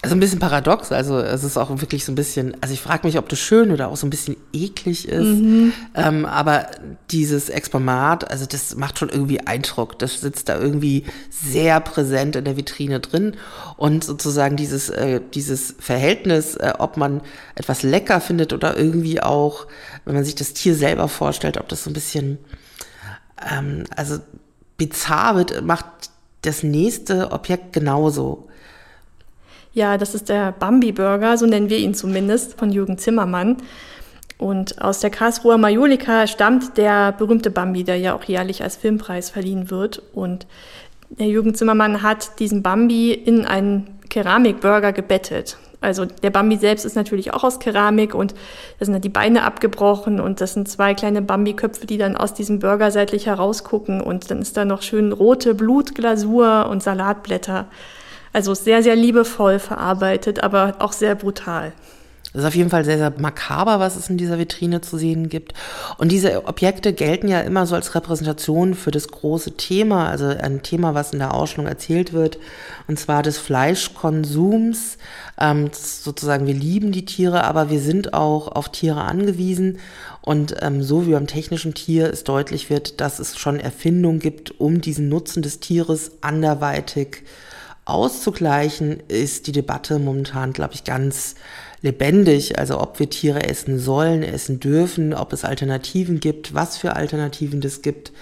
also 0.00 0.14
ein 0.14 0.20
bisschen 0.20 0.38
paradox, 0.38 0.92
also 0.92 1.18
es 1.18 1.42
ist 1.42 1.56
auch 1.56 1.70
wirklich 1.80 2.04
so 2.04 2.12
ein 2.12 2.14
bisschen, 2.14 2.56
also 2.61 2.72
ich 2.72 2.80
frage 2.80 3.04
mich, 3.04 3.18
ob 3.18 3.28
das 3.28 3.40
schön 3.40 3.72
oder 3.72 3.88
auch 3.88 3.96
so 3.96 4.06
ein 4.06 4.11
bisschen 4.11 4.37
eklig 4.52 5.08
ist, 5.08 5.24
mhm. 5.24 5.72
ähm, 5.96 6.24
aber 6.24 6.68
dieses 7.11 7.48
Exponat, 7.48 8.30
also 8.30 8.46
das 8.46 8.76
macht 8.76 9.00
schon 9.00 9.08
irgendwie 9.08 9.40
Eindruck, 9.40 9.98
das 9.98 10.20
sitzt 10.20 10.48
da 10.48 10.56
irgendwie 10.56 11.04
sehr 11.30 11.80
präsent 11.80 12.37
in 12.37 12.44
der 12.44 12.56
Vitrine 12.56 13.00
drin 13.00 13.37
und 13.76 14.04
sozusagen 14.04 14.54
dieses, 14.54 14.88
äh, 14.88 15.20
dieses 15.34 15.74
Verhältnis, 15.80 16.54
äh, 16.54 16.74
ob 16.78 16.96
man 16.96 17.20
etwas 17.56 17.82
lecker 17.82 18.20
findet 18.20 18.52
oder 18.52 18.76
irgendwie 18.76 19.20
auch, 19.20 19.66
wenn 20.04 20.14
man 20.14 20.24
sich 20.24 20.37
das 20.37 20.52
Tier 20.52 20.76
selber 20.76 21.08
vorstellt, 21.08 21.58
ob 21.58 21.68
das 21.68 21.82
so 21.82 21.90
ein 21.90 21.94
bisschen, 21.94 22.38
ähm, 23.50 23.82
also 23.96 24.18
bizarr 24.76 25.34
wird, 25.34 25.64
macht 25.64 25.87
das 26.42 26.62
nächste 26.62 27.32
Objekt 27.32 27.72
genauso. 27.72 28.47
Ja, 29.72 29.98
das 29.98 30.14
ist 30.14 30.28
der 30.28 30.52
Bambi-Burger, 30.52 31.37
so 31.37 31.46
nennen 31.46 31.70
wir 31.70 31.78
ihn 31.78 31.94
zumindest, 31.94 32.59
von 32.59 32.70
Jürgen 32.70 32.98
Zimmermann. 32.98 33.59
Und 34.38 34.81
aus 34.81 35.00
der 35.00 35.11
Karlsruher 35.11 35.59
Majolika 35.59 36.26
stammt 36.26 36.76
der 36.76 37.12
berühmte 37.12 37.50
Bambi, 37.50 37.85
der 37.85 37.96
ja 37.96 38.14
auch 38.14 38.24
jährlich 38.24 38.62
als 38.62 38.76
Filmpreis 38.76 39.31
verliehen 39.31 39.70
wird. 39.70 40.02
Und 40.14 40.46
der 41.11 41.26
Jürgen 41.26 41.54
Zimmermann 41.54 42.02
hat 42.02 42.38
diesen 42.38 42.62
Bambi 42.62 43.12
in 43.12 43.44
einen 43.44 43.98
Keramikburger 44.09 44.92
gebettet. 44.92 45.59
Also 45.81 46.04
der 46.07 46.31
Bambi 46.31 46.57
selbst 46.57 46.85
ist 46.85 46.96
natürlich 46.96 47.33
auch 47.35 47.44
aus 47.44 47.61
Keramik 47.61 48.14
und 48.14 48.33
da 48.78 48.85
sind 48.85 48.94
dann 48.94 49.02
die 49.02 49.09
Beine 49.09 49.44
abgebrochen 49.44 50.18
und 50.18 50.40
das 50.40 50.54
sind 50.54 50.68
zwei 50.68 50.94
kleine 50.94 51.22
Bambi-Köpfe, 51.22 51.87
die 51.87 51.98
dann 51.98 52.16
aus 52.16 52.35
diesem 52.35 52.59
Burger 52.59 52.90
seitlich 52.90 53.26
herausgucken 53.26 54.00
und 54.00 54.31
dann 54.31 54.42
ist 54.42 54.57
da 54.57 54.64
noch 54.64 54.83
schön 54.83 55.12
rote 55.12 55.54
Blutglasur 55.54 56.66
und 56.68 56.83
Salatblätter. 56.83 57.66
Also 58.38 58.55
sehr, 58.55 58.85
sehr 58.85 58.94
liebevoll 58.94 59.59
verarbeitet, 59.59 60.44
aber 60.44 60.77
auch 60.79 60.92
sehr 60.92 61.16
brutal. 61.16 61.72
Das 62.33 62.42
ist 62.42 62.46
auf 62.46 62.55
jeden 62.55 62.70
Fall 62.70 62.85
sehr, 62.85 62.96
sehr 62.96 63.12
makaber, 63.18 63.81
was 63.81 63.96
es 63.96 64.09
in 64.11 64.16
dieser 64.16 64.38
Vitrine 64.38 64.81
zu 64.81 64.96
sehen 64.96 65.29
gibt. 65.29 65.55
Und 65.96 66.12
diese 66.12 66.46
Objekte 66.46 66.92
gelten 66.92 67.27
ja 67.27 67.40
immer 67.40 67.66
so 67.66 67.74
als 67.74 67.96
Repräsentation 67.96 68.74
für 68.74 68.92
das 68.92 69.09
große 69.09 69.57
Thema, 69.57 70.09
also 70.09 70.27
ein 70.27 70.62
Thema, 70.62 70.94
was 70.94 71.12
in 71.12 71.18
der 71.18 71.35
Ausstellung 71.35 71.66
erzählt 71.66 72.12
wird, 72.12 72.38
und 72.87 72.96
zwar 72.96 73.24
des 73.24 73.38
Fleischkonsums. 73.38 74.98
Ähm, 75.40 75.70
sozusagen, 75.72 76.46
wir 76.46 76.55
lieben 76.55 76.92
die 76.92 77.07
Tiere, 77.07 77.42
aber 77.42 77.70
wir 77.70 77.81
sind 77.81 78.14
auch 78.14 78.46
auf 78.46 78.68
Tiere 78.68 79.01
angewiesen. 79.01 79.81
Und 80.20 80.55
ähm, 80.61 80.81
so 80.81 81.09
wie 81.09 81.12
beim 81.12 81.27
technischen 81.27 81.74
Tier 81.74 82.09
es 82.12 82.22
deutlich 82.22 82.70
wird, 82.70 83.01
dass 83.01 83.18
es 83.18 83.37
schon 83.37 83.59
Erfindungen 83.59 84.20
gibt, 84.20 84.61
um 84.61 84.81
diesen 84.81 85.09
Nutzen 85.09 85.42
des 85.42 85.59
Tieres 85.59 86.12
anderweitig 86.20 87.24
auszugleichen, 87.88 89.01
ist 89.09 89.46
die 89.46 89.53
Debatte 89.53 89.98
momentan, 89.98 90.53
glaube 90.53 90.74
ich, 90.74 90.85
ganz 90.85 91.35
lebendig. 91.81 92.59
Also 92.59 92.81
ob 92.81 92.98
wir 92.98 93.09
Tiere 93.09 93.48
essen 93.48 93.79
sollen, 93.79 94.22
essen 94.22 94.61
dürfen, 94.61 95.14
ob 95.14 95.33
es 95.33 95.44
Alternativen 95.44 96.20
gibt, 96.20 96.55
was 96.55 96.77
für 96.77 96.96
Alternativen 96.96 97.62
es 97.62 97.83
gibt 97.83 98.12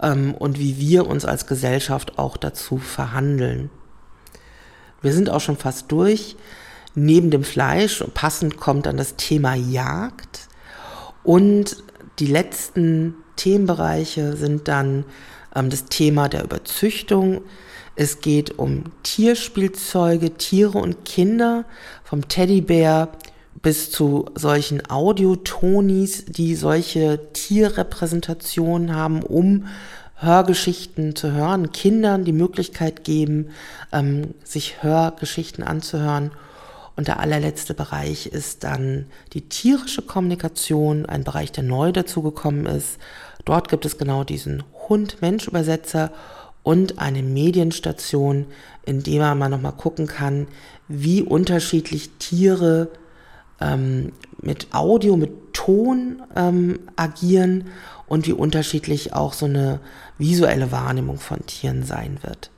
ähm, 0.00 0.34
und 0.34 0.58
wie 0.58 0.78
wir 0.78 1.06
uns 1.06 1.24
als 1.24 1.46
Gesellschaft 1.46 2.18
auch 2.18 2.36
dazu 2.36 2.78
verhandeln. 2.78 3.70
Wir 5.02 5.12
sind 5.12 5.30
auch 5.30 5.40
schon 5.40 5.56
fast 5.56 5.90
durch. 5.92 6.36
Neben 6.94 7.30
dem 7.30 7.44
Fleisch, 7.44 8.04
passend 8.14 8.58
kommt 8.58 8.86
dann 8.86 8.96
das 8.96 9.16
Thema 9.16 9.54
Jagd. 9.54 10.48
Und 11.22 11.82
die 12.18 12.26
letzten 12.26 13.14
Themenbereiche 13.36 14.36
sind 14.36 14.68
dann 14.68 15.04
ähm, 15.54 15.70
das 15.70 15.86
Thema 15.86 16.28
der 16.28 16.44
Überzüchtung, 16.44 17.42
es 17.94 18.20
geht 18.20 18.58
um 18.58 18.84
Tierspielzeuge, 19.02 20.34
Tiere 20.34 20.78
und 20.78 21.04
Kinder, 21.04 21.64
vom 22.04 22.26
Teddybär 22.26 23.08
bis 23.60 23.90
zu 23.90 24.26
solchen 24.34 24.90
Audiotonis, 24.90 26.24
die 26.24 26.54
solche 26.54 27.20
Tierrepräsentationen 27.32 28.94
haben, 28.94 29.22
um 29.22 29.66
Hörgeschichten 30.16 31.16
zu 31.16 31.32
hören, 31.32 31.72
Kindern 31.72 32.24
die 32.24 32.32
Möglichkeit 32.32 33.04
geben, 33.04 33.50
ähm, 33.92 34.34
sich 34.44 34.82
Hörgeschichten 34.82 35.64
anzuhören. 35.64 36.30
Und 36.94 37.08
der 37.08 37.20
allerletzte 37.20 37.74
Bereich 37.74 38.26
ist 38.26 38.64
dann 38.64 39.06
die 39.32 39.48
tierische 39.48 40.02
Kommunikation, 40.02 41.06
ein 41.06 41.24
Bereich, 41.24 41.50
der 41.50 41.64
neu 41.64 41.90
dazugekommen 41.90 42.66
ist. 42.66 42.98
Dort 43.44 43.68
gibt 43.68 43.84
es 43.84 43.98
genau 43.98 44.24
diesen 44.24 44.62
Hund-Mensch-Übersetzer 44.88 46.12
und 46.62 46.98
eine 46.98 47.22
Medienstation, 47.22 48.46
in 48.84 49.02
der 49.02 49.34
man 49.34 49.50
nochmal 49.50 49.72
gucken 49.72 50.06
kann, 50.06 50.46
wie 50.88 51.22
unterschiedlich 51.22 52.10
Tiere 52.18 52.88
ähm, 53.60 54.12
mit 54.40 54.68
Audio, 54.72 55.16
mit 55.16 55.52
Ton 55.52 56.22
ähm, 56.36 56.80
agieren 56.96 57.68
und 58.06 58.26
wie 58.26 58.32
unterschiedlich 58.32 59.12
auch 59.12 59.32
so 59.32 59.46
eine 59.46 59.80
visuelle 60.18 60.72
Wahrnehmung 60.72 61.18
von 61.18 61.44
Tieren 61.46 61.84
sein 61.84 62.18
wird. 62.22 62.50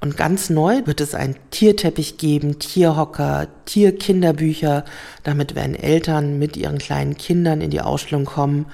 Und 0.00 0.16
ganz 0.16 0.50
neu 0.50 0.84
wird 0.86 1.00
es 1.00 1.14
einen 1.14 1.36
Tierteppich 1.50 2.16
geben, 2.16 2.58
Tierhocker, 2.58 3.46
Tierkinderbücher. 3.66 4.84
Damit 5.22 5.54
werden 5.54 5.76
Eltern 5.76 6.40
mit 6.40 6.56
ihren 6.56 6.78
kleinen 6.78 7.16
Kindern 7.16 7.60
in 7.60 7.70
die 7.70 7.80
Ausstellung 7.80 8.24
kommen, 8.24 8.66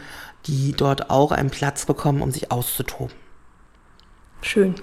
die 0.48 0.72
dort 0.72 1.10
auch 1.10 1.30
einen 1.30 1.50
Platz 1.50 1.86
bekommen, 1.86 2.22
um 2.22 2.32
sich 2.32 2.50
auszutoben. 2.50 3.14
Schön. 4.42 4.74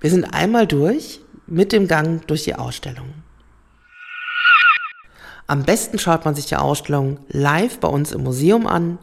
Wir 0.00 0.10
sind 0.10 0.24
einmal 0.24 0.66
durch 0.66 1.20
mit 1.46 1.72
dem 1.72 1.88
Gang 1.88 2.26
durch 2.26 2.44
die 2.44 2.54
Ausstellung. 2.54 3.12
Am 5.46 5.64
besten 5.64 5.98
schaut 5.98 6.24
man 6.24 6.36
sich 6.36 6.46
die 6.46 6.56
Ausstellung 6.56 7.18
live 7.28 7.80
bei 7.80 7.88
uns 7.88 8.12
im 8.12 8.22
Museum 8.22 8.68
an. 8.68 8.98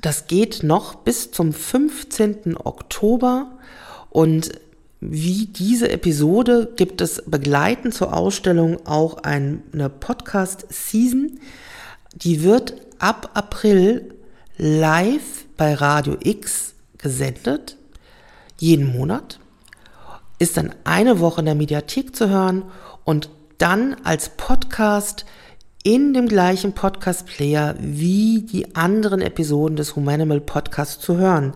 Das 0.00 0.26
geht 0.26 0.62
noch 0.62 0.94
bis 0.94 1.32
zum 1.32 1.52
15. 1.52 2.56
Oktober 2.56 3.58
und 4.08 4.52
wie 5.00 5.46
diese 5.46 5.90
Episode 5.90 6.72
gibt 6.76 7.00
es 7.00 7.22
begleitend 7.26 7.92
zur 7.92 8.16
Ausstellung 8.16 8.86
auch 8.86 9.18
eine 9.18 9.90
Podcast-Season. 9.90 11.40
Die 12.14 12.42
wird 12.42 12.74
ab 12.98 13.30
April 13.34 14.14
live 14.56 15.46
bei 15.56 15.74
Radio 15.74 16.16
X 16.22 16.74
gesendet, 16.98 17.76
jeden 18.58 18.92
Monat, 18.96 19.40
ist 20.38 20.56
dann 20.56 20.74
eine 20.84 21.20
Woche 21.20 21.40
in 21.40 21.46
der 21.46 21.54
Mediathek 21.54 22.14
zu 22.14 22.28
hören 22.28 22.64
und 23.04 23.30
dann 23.58 23.96
als 24.04 24.30
Podcast 24.30 25.24
in 25.84 26.14
dem 26.14 26.28
gleichen 26.28 26.74
Podcast-Player 26.74 27.74
wie 27.80 28.42
die 28.42 28.76
anderen 28.76 29.20
Episoden 29.20 29.76
des 29.76 29.96
Humanimal 29.96 30.40
Podcasts 30.40 31.02
zu 31.02 31.16
hören. 31.16 31.54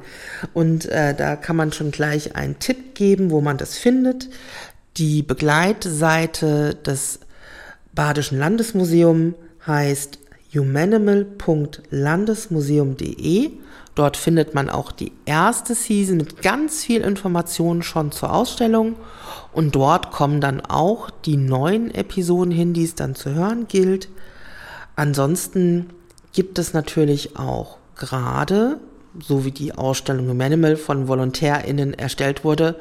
Und 0.52 0.86
äh, 0.86 1.14
da 1.14 1.36
kann 1.36 1.54
man 1.56 1.72
schon 1.72 1.92
gleich 1.92 2.34
einen 2.34 2.58
Tipp 2.58 2.96
geben, 2.96 3.30
wo 3.30 3.40
man 3.40 3.56
das 3.56 3.78
findet. 3.78 4.28
Die 4.96 5.22
Begleitseite 5.22 6.74
des 6.74 7.20
Badischen 7.94 8.38
Landesmuseums 8.38 9.34
heißt 9.66 10.18
humanimal.landesmuseum.de. 10.58 13.50
Dort 13.94 14.16
findet 14.18 14.54
man 14.54 14.68
auch 14.68 14.92
die 14.92 15.12
erste 15.24 15.74
Season 15.74 16.18
mit 16.18 16.42
ganz 16.42 16.84
viel 16.84 17.00
Informationen 17.00 17.82
schon 17.82 18.12
zur 18.12 18.30
Ausstellung. 18.32 18.94
Und 19.52 19.74
dort 19.74 20.12
kommen 20.12 20.40
dann 20.40 20.60
auch 20.60 21.10
die 21.10 21.38
neuen 21.38 21.92
Episoden 21.94 22.52
hin, 22.52 22.74
die 22.74 22.84
es 22.84 22.94
dann 22.94 23.14
zu 23.14 23.34
hören 23.34 23.66
gilt. 23.68 24.10
Ansonsten 24.96 25.86
gibt 26.32 26.58
es 26.58 26.74
natürlich 26.74 27.38
auch 27.38 27.78
gerade, 27.96 28.80
so 29.18 29.46
wie 29.46 29.50
die 29.50 29.72
Ausstellung 29.72 30.28
Humanimal 30.28 30.76
von 30.76 31.08
VolontärInnen 31.08 31.94
erstellt 31.94 32.44
wurde, 32.44 32.76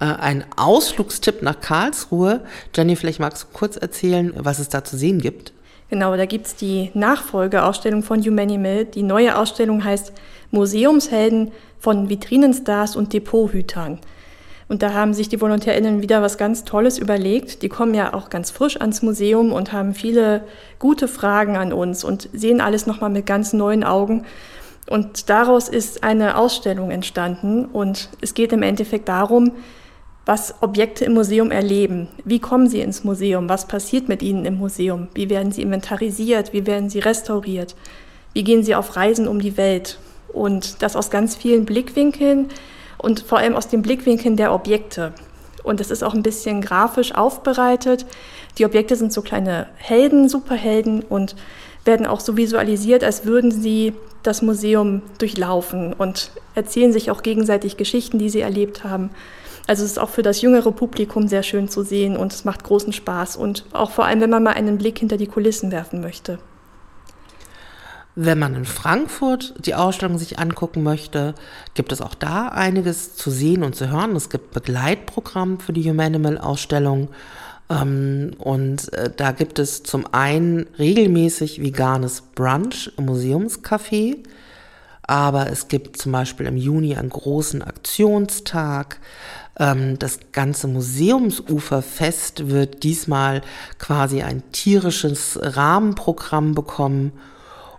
äh, 0.00 0.04
ein 0.04 0.44
Ausflugstipp 0.56 1.42
nach 1.42 1.60
Karlsruhe. 1.60 2.40
Jenny, 2.74 2.96
vielleicht 2.96 3.20
magst 3.20 3.42
du 3.42 3.46
kurz 3.52 3.76
erzählen, 3.76 4.32
was 4.36 4.60
es 4.60 4.68
da 4.68 4.84
zu 4.84 4.96
sehen 4.96 5.20
gibt. 5.20 5.52
Genau, 5.92 6.16
da 6.16 6.24
gibt 6.24 6.46
es 6.46 6.56
die 6.56 6.90
Nachfolgeausstellung 6.94 8.02
von 8.02 8.22
Humanimal. 8.22 8.86
Die 8.86 9.02
neue 9.02 9.36
Ausstellung 9.36 9.84
heißt 9.84 10.14
Museumshelden 10.50 11.52
von 11.78 12.08
Vitrinenstars 12.08 12.96
und 12.96 13.12
Depothütern. 13.12 13.98
Und 14.68 14.80
da 14.82 14.94
haben 14.94 15.12
sich 15.12 15.28
die 15.28 15.38
VolontärInnen 15.38 16.00
wieder 16.00 16.22
was 16.22 16.38
ganz 16.38 16.64
Tolles 16.64 16.96
überlegt. 16.96 17.60
Die 17.60 17.68
kommen 17.68 17.92
ja 17.92 18.14
auch 18.14 18.30
ganz 18.30 18.50
frisch 18.50 18.80
ans 18.80 19.02
Museum 19.02 19.52
und 19.52 19.74
haben 19.74 19.92
viele 19.92 20.44
gute 20.78 21.08
Fragen 21.08 21.58
an 21.58 21.74
uns 21.74 22.04
und 22.04 22.30
sehen 22.32 22.62
alles 22.62 22.86
nochmal 22.86 23.10
mit 23.10 23.26
ganz 23.26 23.52
neuen 23.52 23.84
Augen. 23.84 24.24
Und 24.88 25.28
daraus 25.28 25.68
ist 25.68 26.04
eine 26.04 26.38
Ausstellung 26.38 26.90
entstanden 26.90 27.66
und 27.66 28.08
es 28.22 28.32
geht 28.32 28.54
im 28.54 28.62
Endeffekt 28.62 29.10
darum, 29.10 29.52
was 30.24 30.54
Objekte 30.60 31.04
im 31.04 31.14
Museum 31.14 31.50
erleben. 31.50 32.08
Wie 32.24 32.38
kommen 32.38 32.68
sie 32.68 32.80
ins 32.80 33.02
Museum? 33.02 33.48
Was 33.48 33.66
passiert 33.66 34.08
mit 34.08 34.22
ihnen 34.22 34.44
im 34.44 34.58
Museum? 34.58 35.08
Wie 35.14 35.28
werden 35.28 35.50
sie 35.50 35.62
inventarisiert? 35.62 36.52
Wie 36.52 36.66
werden 36.66 36.90
sie 36.90 37.00
restauriert? 37.00 37.74
Wie 38.32 38.44
gehen 38.44 38.62
sie 38.62 38.74
auf 38.74 38.96
Reisen 38.96 39.26
um 39.26 39.40
die 39.40 39.56
Welt? 39.56 39.98
Und 40.32 40.82
das 40.82 40.96
aus 40.96 41.10
ganz 41.10 41.34
vielen 41.36 41.64
Blickwinkeln 41.64 42.48
und 42.98 43.20
vor 43.20 43.38
allem 43.38 43.56
aus 43.56 43.68
den 43.68 43.82
Blickwinkeln 43.82 44.36
der 44.36 44.54
Objekte. 44.54 45.12
Und 45.62 45.80
es 45.80 45.90
ist 45.90 46.02
auch 46.02 46.14
ein 46.14 46.22
bisschen 46.22 46.60
grafisch 46.60 47.14
aufbereitet. 47.14 48.06
Die 48.58 48.64
Objekte 48.64 48.96
sind 48.96 49.12
so 49.12 49.22
kleine 49.22 49.66
Helden, 49.76 50.28
Superhelden 50.28 51.02
und 51.02 51.36
werden 51.84 52.06
auch 52.06 52.20
so 52.20 52.36
visualisiert, 52.36 53.02
als 53.04 53.24
würden 53.24 53.50
sie 53.50 53.92
das 54.22 54.40
Museum 54.40 55.02
durchlaufen 55.18 55.92
und 55.92 56.30
erzählen 56.54 56.92
sich 56.92 57.10
auch 57.10 57.22
gegenseitig 57.22 57.76
Geschichten, 57.76 58.18
die 58.18 58.30
sie 58.30 58.40
erlebt 58.40 58.84
haben. 58.84 59.10
Also 59.66 59.84
es 59.84 59.92
ist 59.92 59.98
auch 59.98 60.10
für 60.10 60.22
das 60.22 60.42
jüngere 60.42 60.72
Publikum 60.72 61.28
sehr 61.28 61.42
schön 61.42 61.68
zu 61.68 61.82
sehen 61.82 62.16
und 62.16 62.32
es 62.32 62.44
macht 62.44 62.64
großen 62.64 62.92
Spaß 62.92 63.36
und 63.36 63.64
auch 63.72 63.90
vor 63.90 64.04
allem, 64.04 64.20
wenn 64.20 64.30
man 64.30 64.42
mal 64.42 64.54
einen 64.54 64.78
Blick 64.78 64.98
hinter 64.98 65.16
die 65.16 65.28
Kulissen 65.28 65.70
werfen 65.70 66.00
möchte. 66.00 66.38
Wenn 68.14 68.38
man 68.38 68.54
in 68.54 68.66
Frankfurt 68.66 69.54
die 69.64 69.74
Ausstellung 69.74 70.18
sich 70.18 70.38
angucken 70.38 70.82
möchte, 70.82 71.34
gibt 71.72 71.92
es 71.92 72.02
auch 72.02 72.14
da 72.14 72.48
einiges 72.48 73.16
zu 73.16 73.30
sehen 73.30 73.62
und 73.62 73.74
zu 73.74 73.90
hören. 73.90 74.14
Es 74.16 74.28
gibt 74.28 74.52
Begleitprogramm 74.52 75.58
für 75.60 75.72
die 75.72 75.88
Humanimal-Ausstellung. 75.88 77.08
Ähm, 77.70 78.32
und 78.38 78.92
äh, 78.92 79.10
da 79.16 79.32
gibt 79.32 79.58
es 79.58 79.82
zum 79.82 80.04
einen 80.12 80.66
regelmäßig 80.78 81.62
veganes 81.62 82.20
Brunch 82.34 82.92
im 82.98 83.06
Museumscafé. 83.06 84.18
Aber 85.04 85.50
es 85.50 85.68
gibt 85.68 85.96
zum 85.96 86.12
Beispiel 86.12 86.46
im 86.46 86.58
Juni 86.58 86.94
einen 86.96 87.08
großen 87.08 87.62
Aktionstag. 87.62 89.00
Ähm, 89.58 89.98
das 89.98 90.18
ganze 90.32 90.68
Museumsuferfest 90.68 92.48
wird 92.48 92.82
diesmal 92.82 93.42
quasi 93.78 94.22
ein 94.22 94.42
tierisches 94.52 95.38
Rahmenprogramm 95.40 96.54
bekommen. 96.54 97.12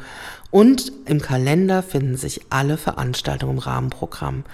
und 0.51 0.93
im 1.07 1.21
Kalender 1.21 1.83
finden 1.83 2.17
sich 2.17 2.41
alle 2.51 2.77
Veranstaltungen 2.77 3.55
im 3.55 3.59
Rahmenprogramm. 3.59 4.45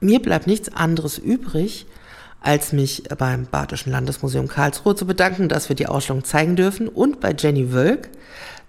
Mir 0.00 0.20
bleibt 0.20 0.46
nichts 0.46 0.72
anderes 0.72 1.18
übrig, 1.18 1.86
als 2.40 2.72
mich 2.72 3.04
beim 3.18 3.46
Badischen 3.46 3.90
Landesmuseum 3.90 4.46
Karlsruhe 4.46 4.94
zu 4.94 5.06
bedanken, 5.06 5.48
dass 5.48 5.68
wir 5.68 5.76
die 5.76 5.86
Ausstellung 5.86 6.22
zeigen 6.22 6.54
dürfen 6.54 6.88
und 6.88 7.20
bei 7.20 7.34
Jenny 7.36 7.72
Wölk, 7.72 8.10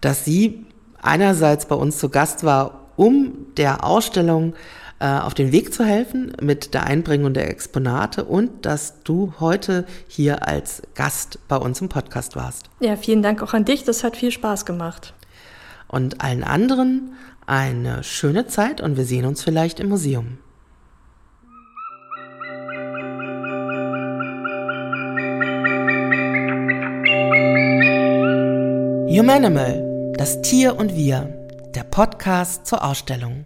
dass 0.02 0.26
sie 0.26 0.66
einerseits 1.02 1.68
bei 1.68 1.76
uns 1.76 2.00
zu 2.00 2.10
Gast 2.10 2.44
war, 2.44 2.88
um 2.96 3.34
der 3.58 3.84
Ausstellung 3.84 4.56
äh, 5.00 5.06
auf 5.06 5.36
den 5.36 5.52
Weg 5.52 5.76
zu 5.76 5.86
helfen 5.86 6.34
mit 6.42 6.74
der 6.74 6.86
Einbringung 6.86 7.34
der 7.34 7.50
Exponate 7.50 8.24
und 8.24 8.66
dass 8.66 9.04
du 9.04 9.34
heute 9.40 9.86
hier 10.08 10.48
als 10.48 10.82
Gast 10.96 11.38
bei 11.48 11.58
uns 11.58 11.80
im 11.80 11.90
Podcast 11.90 12.36
warst. 12.36 12.72
Ja, 12.80 12.96
vielen 12.96 13.22
Dank 13.22 13.44
auch 13.44 13.54
an 13.54 13.66
dich. 13.66 13.84
Das 13.84 14.04
hat 14.04 14.18
viel 14.18 14.32
Spaß 14.32 14.66
gemacht 14.66 15.14
und 15.88 16.22
allen 16.22 16.44
anderen 16.44 17.14
eine 17.46 18.04
schöne 18.04 18.48
Zeit 18.48 18.82
und 18.82 18.98
wir 18.98 19.06
sehen 19.06 19.26
uns 19.26 19.44
vielleicht 19.44 19.80
im 19.80 19.90
Museum. 19.90 20.38
Humanimal, 29.10 30.14
das 30.16 30.42
Tier 30.42 30.76
und 30.76 30.96
wir, 30.96 31.34
der 31.74 31.84
Podcast 31.84 32.68
zur 32.68 32.84
Ausstellung. 32.84 33.46